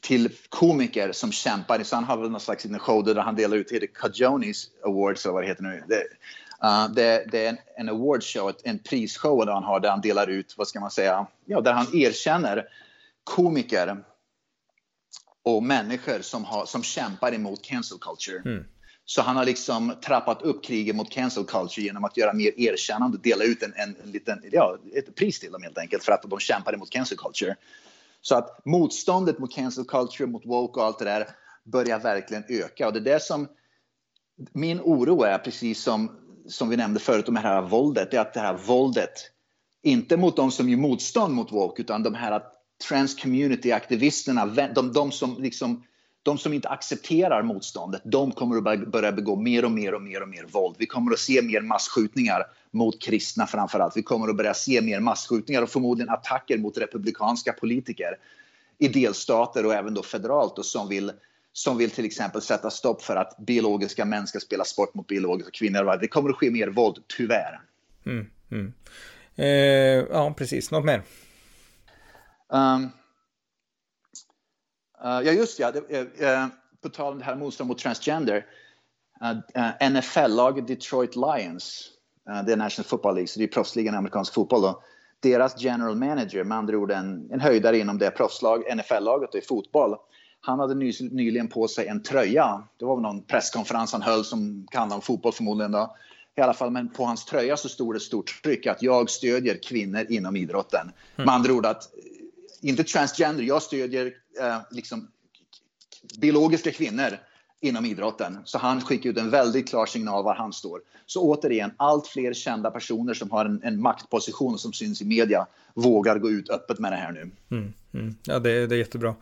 till 0.00 0.30
komiker 0.48 1.12
som 1.12 1.32
kämpar. 1.32 1.82
Så 1.82 1.96
han 1.96 2.04
har 2.04 2.16
väl 2.16 2.30
någon 2.30 2.40
slags 2.40 2.66
show 2.78 3.04
där 3.04 3.14
han 3.14 3.36
delar 3.36 3.56
ut, 3.56 3.72
heter 3.72 3.86
Cajonis 3.86 4.70
Awards 4.84 5.24
eller 5.24 5.32
vad 5.32 5.42
det 5.42 5.46
heter 5.46 5.62
nu. 5.62 5.82
Det, 5.88 6.04
uh, 6.66 6.94
det, 6.94 7.24
det 7.30 7.46
är 7.46 7.48
en, 7.48 7.58
en 7.76 7.88
awardshow, 7.88 8.52
en 8.64 8.78
prisshow 8.78 9.46
där 9.46 9.52
han 9.52 9.64
har 9.64 9.80
där 9.80 9.90
han 9.90 10.00
delar 10.00 10.26
ut, 10.26 10.54
vad 10.58 10.68
ska 10.68 10.80
man 10.80 10.90
säga, 10.90 11.26
ja, 11.44 11.60
där 11.60 11.72
han 11.72 11.86
erkänner 11.96 12.64
komiker 13.24 14.04
och 15.44 15.62
människor 15.62 16.20
som, 16.20 16.44
har, 16.44 16.66
som 16.66 16.82
kämpar 16.82 17.34
emot 17.34 17.62
cancel 17.62 17.98
culture. 17.98 18.42
Mm. 18.44 18.64
Så 19.04 19.22
han 19.22 19.36
har 19.36 19.44
liksom 19.44 19.94
trappat 20.04 20.42
upp 20.42 20.64
kriget 20.64 20.96
mot 20.96 21.10
cancel 21.10 21.44
culture 21.44 21.86
genom 21.86 22.04
att 22.04 22.16
göra 22.16 22.32
mer 22.32 22.60
erkännande 22.60 23.18
dela 23.18 23.44
ut 23.44 23.62
en, 23.62 23.72
en, 23.76 23.96
en 24.02 24.10
liten, 24.10 24.42
ja, 24.52 24.78
ett 24.94 25.14
pris 25.14 25.40
till 25.40 25.52
dem 25.52 25.62
helt 25.62 25.78
enkelt 25.78 26.04
för 26.04 26.12
att 26.12 26.22
de 26.22 26.40
kämpar 26.40 26.72
emot 26.72 26.90
cancel 26.90 27.18
culture. 27.18 27.56
Så 28.20 28.34
att 28.34 28.64
motståndet 28.64 29.38
mot 29.38 29.54
cancel 29.54 29.84
culture, 29.84 30.26
mot 30.26 30.46
woke 30.46 30.80
och 30.80 30.86
allt 30.86 30.98
det 30.98 31.04
där 31.04 31.28
börjar 31.64 31.98
verkligen 32.00 32.44
öka. 32.48 32.86
Och 32.86 32.92
det 32.92 32.98
är 32.98 33.04
det 33.04 33.22
som 33.22 33.48
min 34.52 34.80
oro 34.80 35.22
är, 35.22 35.38
precis 35.38 35.82
som, 35.82 36.10
som 36.48 36.68
vi 36.68 36.76
nämnde 36.76 37.00
förut, 37.00 37.28
om 37.28 37.34
det 37.34 37.40
här 37.40 37.62
våldet, 37.62 38.10
Det 38.10 38.16
är 38.16 38.20
att 38.20 38.34
det 38.34 38.40
här 38.40 38.58
våldet, 38.66 39.12
inte 39.82 40.16
mot 40.16 40.36
de 40.36 40.50
som 40.50 40.68
gör 40.68 40.78
motstånd 40.78 41.34
mot 41.34 41.52
woke, 41.52 41.82
utan 41.82 42.02
de 42.02 42.14
här 42.14 42.42
trans 42.88 43.22
community-aktivisterna, 43.22 44.46
de, 44.74 44.92
de 44.92 45.12
som 45.12 45.36
liksom 45.38 45.84
de 46.22 46.38
som 46.38 46.52
inte 46.52 46.68
accepterar 46.68 47.42
motståndet, 47.42 48.02
de 48.04 48.32
kommer 48.32 48.56
att 48.56 48.88
börja 48.88 49.12
begå 49.12 49.36
mer 49.36 49.64
och 49.64 49.70
mer 49.70 49.94
och 49.94 50.02
mer 50.02 50.22
och 50.22 50.28
mer 50.28 50.44
våld. 50.44 50.76
Vi 50.78 50.86
kommer 50.86 51.12
att 51.12 51.18
se 51.18 51.42
mer 51.42 51.60
massskjutningar 51.60 52.42
mot 52.70 53.02
kristna 53.02 53.46
framför 53.46 53.80
allt. 53.80 53.96
Vi 53.96 54.02
kommer 54.02 54.28
att 54.28 54.36
börja 54.36 54.54
se 54.54 54.80
mer 54.80 55.00
massskjutningar 55.00 55.62
och 55.62 55.70
förmodligen 55.70 56.10
attacker 56.10 56.58
mot 56.58 56.78
republikanska 56.78 57.52
politiker 57.52 58.16
i 58.78 58.88
delstater 58.88 59.66
och 59.66 59.74
även 59.74 59.94
då 59.94 60.02
federalt 60.02 60.58
och 60.58 60.66
som 60.66 60.88
vill 60.88 61.12
som 61.52 61.78
vill 61.78 61.90
till 61.90 62.04
exempel 62.04 62.42
sätta 62.42 62.70
stopp 62.70 63.02
för 63.02 63.16
att 63.16 63.36
biologiska 63.38 64.04
män 64.04 64.26
ska 64.26 64.40
spela 64.40 64.64
sport 64.64 64.94
mot 64.94 65.06
biologiska 65.06 65.50
kvinnor. 65.50 65.98
Det 66.00 66.08
kommer 66.08 66.30
att 66.30 66.36
ske 66.36 66.50
mer 66.50 66.68
våld, 66.68 66.96
tyvärr. 67.16 67.60
Mm, 68.06 68.26
mm. 68.50 68.72
Eh, 69.36 69.46
ja, 70.10 70.34
precis. 70.36 70.70
Något 70.70 70.84
mer? 70.84 71.02
Um, 72.48 72.90
ja, 75.02 75.22
just 75.22 75.58
ja. 75.58 75.68
Uh, 75.68 76.46
på 76.82 76.88
tal 76.88 77.12
om 77.12 77.18
det 77.18 77.24
här 77.24 77.36
motstånd 77.36 77.68
mot 77.68 77.78
transgender. 77.78 78.46
NFL-laget 79.90 80.66
Detroit 80.66 81.16
Lions, 81.16 81.90
det 82.46 82.52
är 82.52 82.56
National 82.56 82.88
Football 82.88 83.14
League, 83.14 83.28
så 83.28 83.38
det 83.38 83.44
är 83.44 83.48
proffsligan 83.48 83.94
i 83.94 83.96
amerikansk 83.96 84.34
fotboll. 84.34 84.62
Då. 84.62 84.82
Deras 85.20 85.62
general 85.62 85.96
manager, 85.96 86.44
med 86.44 86.58
andra 86.58 86.76
ord 86.76 86.90
en, 86.90 87.28
en 87.32 87.40
höjdare 87.40 87.78
inom 87.78 87.98
det 87.98 88.10
proffslag, 88.10 88.62
NFL-laget 88.76 89.34
i 89.34 89.40
fotboll, 89.40 89.96
han 90.40 90.58
hade 90.58 90.74
ny, 90.74 90.92
nyligen 91.00 91.48
på 91.48 91.68
sig 91.68 91.86
en 91.86 92.02
tröja. 92.02 92.62
Det 92.76 92.84
var 92.84 92.96
väl 92.96 93.02
någon 93.02 93.22
presskonferens 93.22 93.92
han 93.92 94.02
höll 94.02 94.24
som 94.24 94.66
kan 94.70 94.92
om 94.92 95.00
fotboll 95.00 95.32
förmodligen. 95.32 95.72
Då. 95.72 95.96
I 96.36 96.40
alla 96.40 96.54
fall, 96.54 96.70
men 96.70 96.88
på 96.88 97.04
hans 97.04 97.24
tröja 97.24 97.56
så 97.56 97.68
stod 97.68 97.94
det 97.94 98.00
stort 98.00 98.42
tryck 98.42 98.66
att 98.66 98.82
jag 98.82 99.10
stödjer 99.10 99.58
kvinnor 99.62 100.06
inom 100.08 100.36
idrotten. 100.36 100.80
Mm. 100.80 101.26
Med 101.26 101.34
andra 101.34 101.52
ord 101.52 101.66
att 101.66 101.82
inte 102.60 102.84
transgender, 102.84 103.44
jag 103.44 103.62
stödjer 103.62 104.06
eh, 104.40 104.58
liksom, 104.70 105.08
biologiska 106.20 106.72
kvinnor 106.72 107.18
inom 107.60 107.84
idrotten. 107.84 108.38
Så 108.44 108.58
han 108.58 108.80
skickar 108.80 109.10
ut 109.10 109.18
en 109.18 109.30
väldigt 109.30 109.68
klar 109.68 109.86
signal 109.86 110.24
var 110.24 110.34
han 110.34 110.52
står. 110.52 110.80
Så 111.06 111.22
återigen, 111.22 111.70
allt 111.76 112.06
fler 112.06 112.32
kända 112.32 112.70
personer 112.70 113.14
som 113.14 113.30
har 113.30 113.44
en, 113.44 113.62
en 113.62 113.80
maktposition 113.80 114.58
som 114.58 114.72
syns 114.72 115.02
i 115.02 115.04
media 115.04 115.46
vågar 115.74 116.18
gå 116.18 116.30
ut 116.30 116.50
öppet 116.50 116.78
med 116.78 116.92
det 116.92 116.96
här 116.96 117.12
nu. 117.12 117.30
Mm, 117.50 117.72
mm. 117.94 118.16
Ja, 118.22 118.38
det, 118.38 118.66
det 118.66 118.74
är 118.74 118.78
jättebra. 118.78 119.14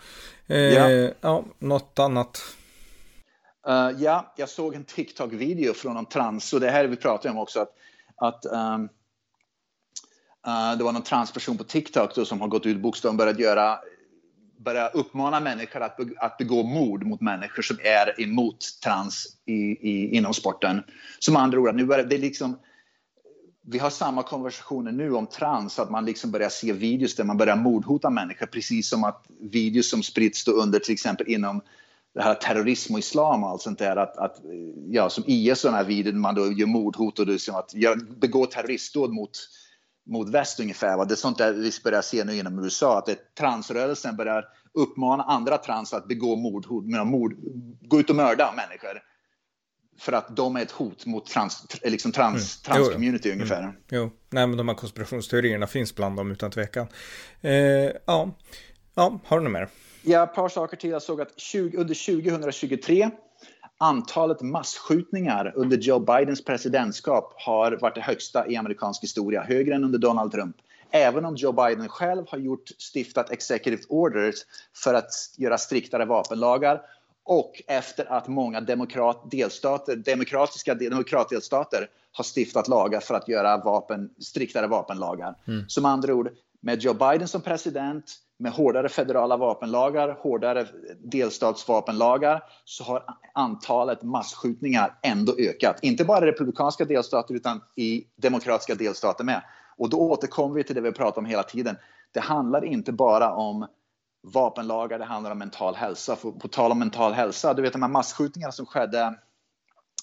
Eh, 0.46 0.58
ja. 0.58 1.10
ja, 1.20 1.44
något 1.58 1.98
annat? 1.98 2.42
Uh, 3.68 4.02
ja, 4.02 4.34
jag 4.36 4.48
såg 4.48 4.74
en 4.74 4.84
TikTok-video 4.84 5.74
från 5.74 5.96
en 5.96 6.06
trans, 6.06 6.52
och 6.52 6.60
det 6.60 6.70
här 6.70 6.86
vi 6.86 6.96
pratar 6.96 7.30
om 7.30 7.38
också, 7.38 7.60
att, 7.60 7.72
att 8.16 8.46
um, 8.46 8.88
Uh, 10.46 10.78
det 10.78 10.84
var 10.84 10.92
någon 10.92 11.02
transperson 11.02 11.58
på 11.58 11.64
TikTok 11.64 12.14
då, 12.14 12.24
som 12.24 12.40
har 12.40 12.48
gått 12.48 12.66
ut 12.66 12.80
bokstavligen 12.80 13.16
börjat 13.16 13.38
göra 13.38 13.78
börja 14.66 14.88
uppmana 14.88 15.40
människor 15.40 15.82
att, 15.82 15.96
be, 15.96 16.04
att 16.16 16.38
begå 16.38 16.62
mord 16.62 17.06
mot 17.06 17.20
människor 17.20 17.62
som 17.62 17.78
är 17.82 18.20
emot 18.20 18.58
trans 18.84 19.26
i, 19.46 19.52
i, 19.52 20.16
inom 20.16 20.34
sporten. 20.34 20.82
Som 21.18 21.36
andra 21.36 21.60
ord, 21.60 21.74
nu 21.74 21.84
börjar, 21.84 22.04
det 22.04 22.16
är 22.16 22.20
liksom, 22.20 22.58
vi 23.66 23.78
har 23.78 23.90
samma 23.90 24.22
konversationer 24.22 24.92
nu 24.92 25.14
om 25.14 25.26
trans, 25.26 25.78
att 25.78 25.90
man 25.90 26.04
liksom 26.04 26.30
börjar 26.30 26.48
se 26.48 26.72
videos 26.72 27.14
där 27.14 27.24
man 27.24 27.36
börjar 27.36 27.56
mordhota 27.56 28.10
människor, 28.10 28.46
precis 28.46 28.88
som 28.88 29.04
att 29.04 29.26
videos 29.40 29.90
som 29.90 30.02
sprids 30.02 30.44
då 30.44 30.52
under 30.52 30.78
till 30.78 30.92
exempel 30.92 31.28
inom 31.28 31.60
det 32.14 32.22
här 32.22 32.34
terrorism 32.34 32.92
och 32.92 32.98
islam 32.98 33.44
och 33.44 33.50
allt 33.50 33.62
sånt 33.62 33.78
där, 33.78 33.96
att, 33.96 34.16
att 34.16 34.36
ja, 34.90 35.10
som 35.10 35.24
IS 35.26 35.64
och 35.64 35.70
den 35.70 35.78
här 35.78 35.84
videon, 35.84 36.20
man 36.20 36.34
då 36.34 36.52
gör 36.52 36.66
mordhot 36.66 37.18
och 37.18 37.26
det 37.26 37.38
som 37.38 37.54
att 37.54 37.74
begå 38.20 38.46
terroristdåd 38.46 39.12
mot 39.12 39.30
mot 40.06 40.28
väst 40.28 40.60
ungefär. 40.60 40.96
Va? 40.96 41.04
Det 41.04 41.14
är 41.14 41.16
sånt 41.16 41.38
där 41.38 41.52
vi 41.52 41.72
börjar 41.84 42.02
se 42.02 42.24
nu 42.24 42.36
inom 42.36 42.64
USA, 42.64 42.98
att 42.98 43.06
det, 43.06 43.34
transrörelsen 43.34 44.16
börjar 44.16 44.44
uppmana 44.74 45.22
andra 45.22 45.58
trans 45.58 45.92
att 45.92 46.08
begå 46.08 46.36
mord, 46.36 46.66
mord, 47.06 47.34
gå 47.80 48.00
ut 48.00 48.10
och 48.10 48.16
mörda 48.16 48.52
människor. 48.56 49.02
För 49.98 50.12
att 50.12 50.36
de 50.36 50.56
är 50.56 50.62
ett 50.62 50.70
hot 50.70 51.06
mot 51.06 51.26
trans, 51.26 51.66
liksom 51.84 52.12
trans, 52.12 52.66
mm. 52.66 52.76
trans-community 52.76 53.28
mm. 53.28 53.38
ungefär. 53.38 53.62
Mm. 53.62 53.74
Jo, 53.90 54.10
nej 54.30 54.46
men 54.46 54.56
de 54.56 54.68
här 54.68 54.74
konspirationsteorierna 54.74 55.66
finns 55.66 55.94
bland 55.94 56.16
dem 56.16 56.30
utan 56.30 56.50
tvekan. 56.50 56.86
Eh, 57.40 57.52
ja. 57.52 58.30
ja, 58.94 59.20
har 59.24 59.38
du 59.38 59.44
något 59.44 59.52
mer? 59.52 59.68
Ja, 60.02 60.24
ett 60.24 60.34
par 60.34 60.48
saker 60.48 60.76
till. 60.76 60.90
Jag 60.90 61.02
såg 61.02 61.20
att 61.20 61.40
20, 61.40 61.78
under 61.78 61.94
2023 61.94 63.10
antalet 63.78 64.40
massskjutningar 64.42 65.52
under 65.56 65.76
Joe 65.76 65.98
Bidens 65.98 66.44
presidentskap 66.44 67.34
har 67.36 67.72
varit 67.72 67.94
det 67.94 68.00
högsta 68.00 68.48
i 68.48 68.56
amerikansk 68.56 69.02
historia, 69.02 69.42
högre 69.42 69.74
än 69.74 69.84
under 69.84 69.98
Donald 69.98 70.32
Trump. 70.32 70.56
Även 70.90 71.24
om 71.24 71.36
Joe 71.36 71.52
Biden 71.52 71.88
själv 71.88 72.24
har 72.28 72.38
gjort, 72.38 72.70
stiftat 72.78 73.30
executive 73.30 73.82
orders 73.88 74.34
för 74.84 74.94
att 74.94 75.10
göra 75.36 75.58
striktare 75.58 76.04
vapenlagar 76.04 76.82
och 77.24 77.62
efter 77.66 78.12
att 78.12 78.28
många 78.28 78.60
demokrat, 78.60 79.30
delstater, 79.30 79.96
demokratiska 79.96 80.74
demokratdelstater 80.74 81.88
har 82.12 82.24
stiftat 82.24 82.68
lagar 82.68 83.00
för 83.00 83.14
att 83.14 83.28
göra 83.28 83.56
vapen, 83.56 84.10
striktare 84.18 84.66
vapenlagar. 84.66 85.34
Mm. 85.46 85.64
Som 85.68 85.84
andra 85.84 86.14
ord, 86.14 86.30
med 86.66 86.82
Joe 86.82 86.94
Biden 86.94 87.28
som 87.28 87.40
president 87.40 88.04
med 88.38 88.52
hårdare 88.52 88.88
federala 88.88 89.36
vapenlagar, 89.36 90.18
hårdare 90.20 90.66
delstatsvapenlagar, 90.98 92.42
så 92.64 92.84
har 92.84 93.04
antalet 93.34 94.02
massskjutningar 94.02 94.98
ändå 95.02 95.34
ökat. 95.38 95.78
Inte 95.82 96.04
bara 96.04 96.24
i 96.24 96.30
republikanska 96.30 96.84
delstater 96.84 97.34
utan 97.34 97.60
i 97.76 98.04
demokratiska 98.16 98.74
delstater 98.74 99.24
med. 99.24 99.42
Och 99.76 99.90
då 99.90 99.98
återkommer 99.98 100.54
vi 100.54 100.64
till 100.64 100.74
det 100.74 100.80
vi 100.80 100.92
pratar 100.92 101.18
om 101.18 101.26
hela 101.26 101.42
tiden. 101.42 101.76
Det 102.12 102.20
handlar 102.20 102.64
inte 102.64 102.92
bara 102.92 103.34
om 103.34 103.66
vapenlagar, 104.22 104.98
det 104.98 105.04
handlar 105.04 105.30
om 105.30 105.38
mental 105.38 105.74
hälsa. 105.74 106.16
För 106.16 106.30
på 106.30 106.48
tal 106.48 106.72
om 106.72 106.78
mental 106.78 107.12
hälsa, 107.12 107.54
du 107.54 107.62
vet 107.62 107.72
de 107.72 107.82
här 107.82 107.88
massskjutningarna 107.88 108.52
som 108.52 108.66
skedde 108.66 109.14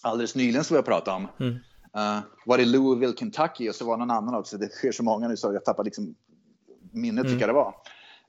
alldeles 0.01 0.35
nyligen 0.35 0.63
som 0.63 0.73
vi 0.73 0.77
har 0.77 0.83
pratat 0.83 1.15
om. 1.15 1.27
Mm. 1.39 1.53
Uh, 1.97 2.19
var 2.45 2.57
det 2.57 2.65
Louisville, 2.65 3.13
Kentucky 3.17 3.69
och 3.69 3.75
så 3.75 3.85
var 3.85 3.97
det 3.97 4.05
någon 4.05 4.17
annan 4.17 4.35
också. 4.35 4.57
Det 4.57 4.69
sker 4.69 4.91
så 4.91 5.03
många 5.03 5.27
nu 5.27 5.37
så 5.37 5.53
jag 5.53 5.65
tappar 5.65 5.83
liksom 5.83 6.15
minnet 6.93 7.25
mm. 7.25 7.39
det 7.39 7.53
var 7.53 7.73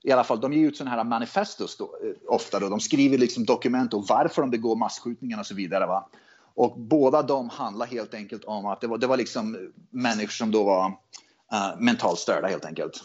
i 0.05 0.11
alla 0.11 0.23
fall, 0.23 0.41
de 0.41 0.53
ger 0.53 0.67
ut 0.67 0.77
sådana 0.77 0.95
här 0.95 1.03
manifestos 1.03 1.77
då, 1.77 1.83
eh, 1.83 2.33
ofta. 2.33 2.59
Då. 2.59 2.69
De 2.69 2.79
skriver 2.79 3.17
liksom 3.17 3.45
dokument 3.45 3.93
om 3.93 4.05
varför 4.09 4.41
de 4.41 4.51
begår 4.51 4.75
massskjutningar 4.75 5.39
och 5.39 5.45
så 5.45 5.55
vidare. 5.55 5.85
Va? 5.85 6.09
Och 6.55 6.79
båda 6.79 7.21
de 7.21 7.49
handlar 7.49 7.85
helt 7.85 8.13
enkelt 8.13 8.43
om 8.43 8.65
att 8.65 8.81
det 8.81 8.87
var, 8.87 8.97
det 8.97 9.07
var 9.07 9.17
liksom 9.17 9.71
människor 9.89 10.31
som 10.31 10.51
då 10.51 10.63
var 10.63 10.87
uh, 10.87 11.79
mentalt 11.79 12.19
störda 12.19 12.47
helt 12.47 12.65
enkelt. 12.65 13.03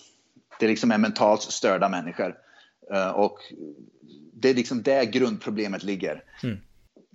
Det 0.58 0.66
liksom 0.66 0.90
är 0.90 0.98
mentalt 0.98 1.42
störda 1.42 1.88
människor. 1.88 2.34
Uh, 2.94 3.10
och 3.10 3.38
det 4.32 4.50
är 4.50 4.54
liksom 4.54 4.82
där 4.82 5.04
grundproblemet 5.04 5.82
ligger. 5.82 6.24
Mm. 6.42 6.58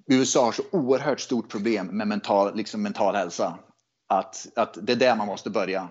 USA 0.07 0.45
har 0.45 0.51
så 0.51 0.63
oerhört 0.71 1.19
stort 1.19 1.49
problem 1.49 1.87
med 1.87 2.07
mental, 2.07 2.55
liksom 2.55 2.81
mental 2.81 3.15
hälsa. 3.15 3.59
Att, 4.07 4.47
att 4.55 4.77
det 4.81 4.93
är 4.93 4.97
där 4.97 5.15
man 5.15 5.27
måste 5.27 5.49
börja, 5.49 5.87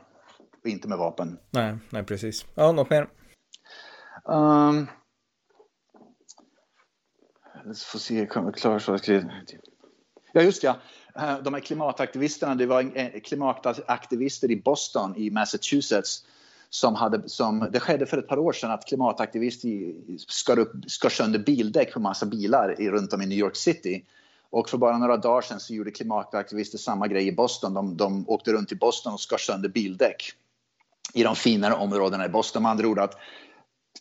och 0.64 0.70
inte 0.70 0.88
med 0.88 0.98
vapen. 0.98 1.38
Nej, 1.50 1.76
nej 1.90 2.04
precis. 2.04 2.46
Ja, 2.54 2.72
något 2.72 2.90
mer? 2.90 3.08
Um, 4.24 4.86
får 7.86 7.98
se, 7.98 8.18
jag 8.18 8.30
kommer 8.30 8.52
klara 8.52 8.80
så 8.80 8.98
Ja, 10.32 10.42
just 10.42 10.62
ja. 10.62 10.76
Eh, 11.16 11.38
de 11.38 11.54
här 11.54 11.60
klimataktivisterna, 11.60 12.54
det 12.54 12.66
var 12.66 13.20
klimataktivister 13.20 14.50
i 14.50 14.56
Boston 14.56 15.16
i 15.16 15.30
Massachusetts 15.30 16.24
som 16.70 16.94
hade, 16.94 17.28
som, 17.28 17.68
det 17.72 17.80
skedde 17.80 18.06
för 18.06 18.18
ett 18.18 18.28
par 18.28 18.38
år 18.38 18.52
sedan 18.52 18.70
att 18.70 18.86
klimataktivister 18.86 19.94
skar, 20.28 20.58
upp, 20.58 20.72
skar 20.86 21.08
sönder 21.08 21.38
bildäck 21.38 21.92
på 21.92 22.00
massa 22.00 22.26
bilar 22.26 22.80
i, 22.80 22.90
runt 22.90 23.12
om 23.12 23.22
i 23.22 23.26
New 23.26 23.38
York 23.38 23.56
City. 23.56 24.04
Och 24.50 24.68
för 24.68 24.78
bara 24.78 24.98
några 24.98 25.16
dagar 25.16 25.42
sedan 25.42 25.60
så 25.60 25.74
gjorde 25.74 25.90
klimataktivister 25.90 26.78
samma 26.78 27.08
grej 27.08 27.26
i 27.26 27.32
Boston. 27.32 27.74
De, 27.74 27.96
de 27.96 28.28
åkte 28.28 28.52
runt 28.52 28.72
i 28.72 28.74
Boston 28.74 29.12
och 29.12 29.20
skar 29.20 29.38
sönder 29.38 29.68
bildäck 29.68 30.32
i 31.14 31.22
de 31.22 31.36
finare 31.36 31.74
områdena 31.74 32.26
i 32.26 32.28
Boston. 32.28 32.62
Med 32.62 32.70
andra 32.70 32.88
ord 32.88 32.98
att 32.98 33.18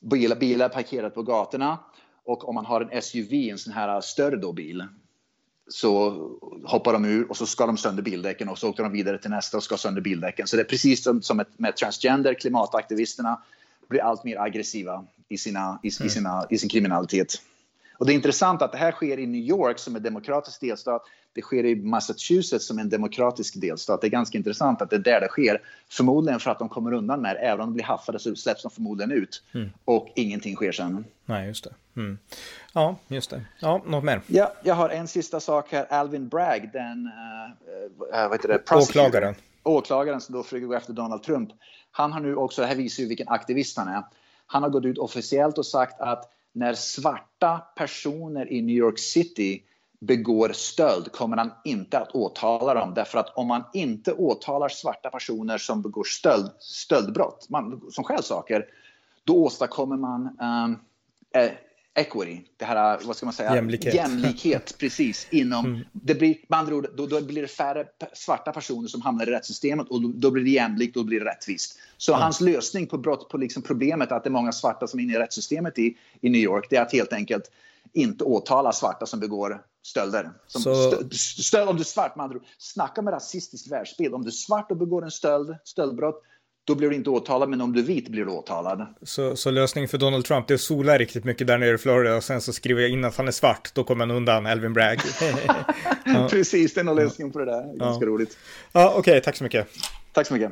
bilar, 0.01 0.35
bilar 0.35 0.69
parkerat 0.69 1.15
på 1.15 1.23
gatorna 1.23 1.79
och 2.25 2.49
om 2.49 2.55
man 2.55 2.65
har 2.65 2.81
en 2.81 3.01
SUV, 3.01 3.33
en 3.33 3.57
sån 3.57 3.73
här 3.73 4.01
större 4.01 4.35
då 4.35 4.53
bil, 4.53 4.87
så 5.67 6.09
hoppar 6.65 6.93
de 6.93 7.05
ur 7.05 7.29
och 7.29 7.37
så 7.37 7.45
ska 7.45 7.65
de 7.65 7.77
sönder 7.77 8.03
bildäcken 8.03 8.49
och 8.49 8.57
så 8.57 8.69
åker 8.69 8.83
de 8.83 8.91
vidare 8.91 9.17
till 9.17 9.29
nästa 9.29 9.57
och 9.57 9.63
ska 9.63 9.77
sönder 9.77 10.01
bildäcken. 10.01 10.47
Så 10.47 10.55
det 10.55 10.61
är 10.61 10.65
precis 10.67 11.03
som, 11.03 11.21
som 11.21 11.43
med 11.57 11.75
transgender, 11.75 12.33
klimataktivisterna 12.33 13.41
blir 13.89 14.01
allt 14.01 14.23
mer 14.23 14.41
aggressiva 14.41 15.05
i, 15.29 15.37
sina, 15.37 15.79
i, 15.83 15.87
i, 15.87 15.91
sina, 15.91 16.47
i 16.49 16.57
sin 16.57 16.69
kriminalitet. 16.69 17.41
Och 18.03 18.07
det 18.07 18.13
är 18.13 18.15
intressant 18.15 18.61
att 18.61 18.71
det 18.71 18.77
här 18.77 18.91
sker 18.91 19.19
i 19.19 19.25
New 19.25 19.41
York 19.41 19.79
som 19.79 19.95
är 19.95 19.99
demokratisk 19.99 20.61
delstat. 20.61 21.01
Det 21.33 21.41
sker 21.41 21.65
i 21.65 21.75
Massachusetts 21.75 22.67
som 22.67 22.77
är 22.77 22.81
en 22.81 22.89
demokratisk 22.89 23.61
delstat. 23.61 24.01
Det 24.01 24.07
är 24.07 24.09
ganska 24.09 24.37
intressant 24.37 24.81
att 24.81 24.89
det 24.89 24.95
är 24.95 24.99
där 24.99 25.21
det 25.21 25.27
sker. 25.27 25.61
Förmodligen 25.89 26.39
för 26.39 26.51
att 26.51 26.59
de 26.59 26.69
kommer 26.69 26.93
undan 26.93 27.21
med 27.21 27.35
det. 27.35 27.39
Även 27.39 27.61
om 27.61 27.67
de 27.67 27.73
blir 27.73 27.83
haffade 27.83 28.19
så 28.19 28.35
släpps 28.35 28.61
de 28.63 28.71
förmodligen 28.71 29.11
ut. 29.11 29.43
Mm. 29.53 29.69
Och 29.85 30.07
ingenting 30.15 30.55
sker 30.55 30.71
sen. 30.71 31.05
Nej, 31.25 31.47
just 31.47 31.63
det. 31.63 31.73
Mm. 31.95 32.17
Ja, 32.73 32.95
just 33.07 33.29
det. 33.29 33.41
Ja, 33.59 33.81
något 33.85 34.03
mer? 34.03 34.21
Ja, 34.27 34.53
jag 34.63 34.75
har 34.75 34.89
en 34.89 35.07
sista 35.07 35.39
sak 35.39 35.71
här. 35.71 35.85
Alvin 35.89 36.27
Bragg, 36.27 36.69
den 36.73 37.07
uh, 37.07 38.19
vad 38.19 38.31
heter 38.31 38.47
det? 38.47 38.75
åklagaren. 38.75 39.35
Åklagaren 39.63 40.21
som 40.21 40.35
då 40.35 40.43
försöker 40.43 40.65
gå 40.65 40.73
efter 40.73 40.93
Donald 40.93 41.23
Trump. 41.23 41.49
Han 41.91 42.11
har 42.11 42.19
nu 42.19 42.35
också, 42.35 42.61
det 42.61 42.67
här 42.67 42.75
visar 42.75 43.03
ju 43.03 43.09
vilken 43.09 43.27
aktivist 43.27 43.77
han 43.77 43.87
är. 43.87 44.03
Han 44.45 44.63
har 44.63 44.69
gått 44.69 44.85
ut 44.85 44.97
officiellt 44.97 45.57
och 45.57 45.65
sagt 45.65 46.01
att 46.01 46.29
när 46.53 46.73
svarta 46.73 47.61
personer 47.75 48.53
i 48.53 48.61
New 48.61 48.75
York 48.75 48.99
City 48.99 49.63
begår 49.99 50.49
stöld 50.53 51.11
kommer 51.11 51.37
han 51.37 51.51
inte 51.63 51.99
att 51.99 52.11
åtala 52.11 52.73
dem. 52.73 52.93
Därför 52.93 53.19
att 53.19 53.37
om 53.37 53.47
man 53.47 53.63
inte 53.73 54.13
åtalar 54.13 54.69
svarta 54.69 55.09
personer 55.09 55.57
som 55.57 55.81
begår 55.81 56.03
stöld, 56.03 56.51
stöldbrott, 56.59 57.47
man, 57.49 57.81
som 57.91 58.03
stjäl 58.03 58.23
saker, 58.23 58.65
då 59.23 59.43
åstadkommer 59.43 59.97
man 59.97 60.37
eh, 61.33 61.43
eh 61.43 61.51
equity, 61.95 62.41
det 62.57 62.65
här, 62.65 62.99
vad 63.03 63.15
ska 63.15 63.25
man 63.25 63.33
säga? 63.33 63.55
Jämlikhet. 63.55 63.93
Jämlikhet, 63.93 64.75
precis. 64.79 65.27
Inom, 65.29 65.65
mm. 65.65 65.81
det 65.91 66.15
blir, 66.15 66.37
med 66.47 66.59
andra 66.59 66.75
ord, 66.75 66.87
då, 66.95 67.07
då, 67.07 67.21
blir 67.21 67.41
det 67.41 67.47
färre 67.47 67.85
svarta 68.13 68.51
personer 68.51 68.87
som 68.87 69.01
hamnar 69.01 69.27
i 69.27 69.31
rättssystemet 69.31 69.89
och 69.89 70.01
då, 70.01 70.11
då 70.15 70.31
blir 70.31 70.43
det 70.43 70.49
jämlikt 70.49 70.97
och 70.97 71.03
då 71.03 71.07
blir 71.07 71.19
det 71.19 71.25
rättvist. 71.25 71.79
Så 71.97 72.11
mm. 72.11 72.21
hans 72.21 72.41
lösning 72.41 72.87
på, 72.87 72.97
brott, 72.97 73.29
på 73.29 73.37
liksom 73.37 73.63
problemet 73.63 74.11
att 74.11 74.23
det 74.23 74.27
är 74.27 74.31
många 74.31 74.51
svarta 74.51 74.87
som 74.87 74.99
är 74.99 75.03
inne 75.03 75.13
i 75.13 75.17
rättssystemet 75.17 75.79
i, 75.79 75.97
i 76.21 76.29
New 76.29 76.41
York, 76.41 76.67
det 76.69 76.75
är 76.75 76.81
att 76.81 76.93
helt 76.93 77.13
enkelt 77.13 77.51
inte 77.93 78.23
åtala 78.23 78.71
svarta 78.71 79.05
som 79.05 79.19
begår 79.19 79.61
stölder. 79.83 80.31
Som 80.47 80.61
så... 80.61 80.91
stöld, 81.41 81.69
om 81.69 81.75
du 81.75 81.81
är 81.81 81.85
svart, 81.85 82.15
med 82.15 82.23
andra 82.23 82.37
ord, 82.37 82.43
snacka 82.57 83.01
med 83.01 83.13
rasistisk 83.13 83.71
världsbild. 83.71 84.13
Om 84.13 84.21
du 84.21 84.27
är 84.27 84.31
svart 84.31 84.71
och 84.71 84.77
begår 84.77 85.03
en 85.03 85.11
stöld, 85.11 85.55
stöldbrott, 85.63 86.23
då 86.65 86.75
blir 86.75 86.89
du 86.89 86.95
inte 86.95 87.09
åtalad, 87.09 87.49
men 87.49 87.61
om 87.61 87.73
du 87.73 87.79
är 87.79 87.83
vit 87.83 88.09
blir 88.09 88.25
du 88.25 88.31
åtalad. 88.31 88.85
Så, 89.01 89.35
så 89.35 89.51
lösningen 89.51 89.87
för 89.87 89.97
Donald 89.97 90.25
Trump 90.25 90.47
det 90.47 90.53
är 90.53 90.55
att 90.55 90.61
sola 90.61 90.97
riktigt 90.97 91.23
mycket 91.23 91.47
där 91.47 91.57
nere 91.57 91.75
i 91.75 91.77
Florida 91.77 92.15
och 92.15 92.23
sen 92.23 92.41
så 92.41 92.53
skriver 92.53 92.81
jag 92.81 92.91
in 92.91 93.05
att 93.05 93.17
han 93.17 93.27
är 93.27 93.31
svart, 93.31 93.71
då 93.73 93.83
kommer 93.83 94.05
han 94.05 94.15
undan 94.15 94.45
Elvin 94.45 94.73
Bragg. 94.73 94.99
ja. 96.05 96.27
Precis, 96.29 96.73
det 96.73 96.79
är 96.79 96.85
nog 96.85 96.95
lösningen 96.95 97.31
på 97.31 97.39
det 97.39 97.45
där. 97.45 97.77
Ganska 97.77 98.05
ja. 98.05 98.11
roligt. 98.11 98.37
Ja, 98.71 98.89
okej, 98.89 98.99
okay, 98.99 99.21
tack 99.21 99.35
så 99.35 99.43
mycket. 99.43 99.67
Tack 100.13 100.27
så 100.27 100.33
mycket. 100.33 100.51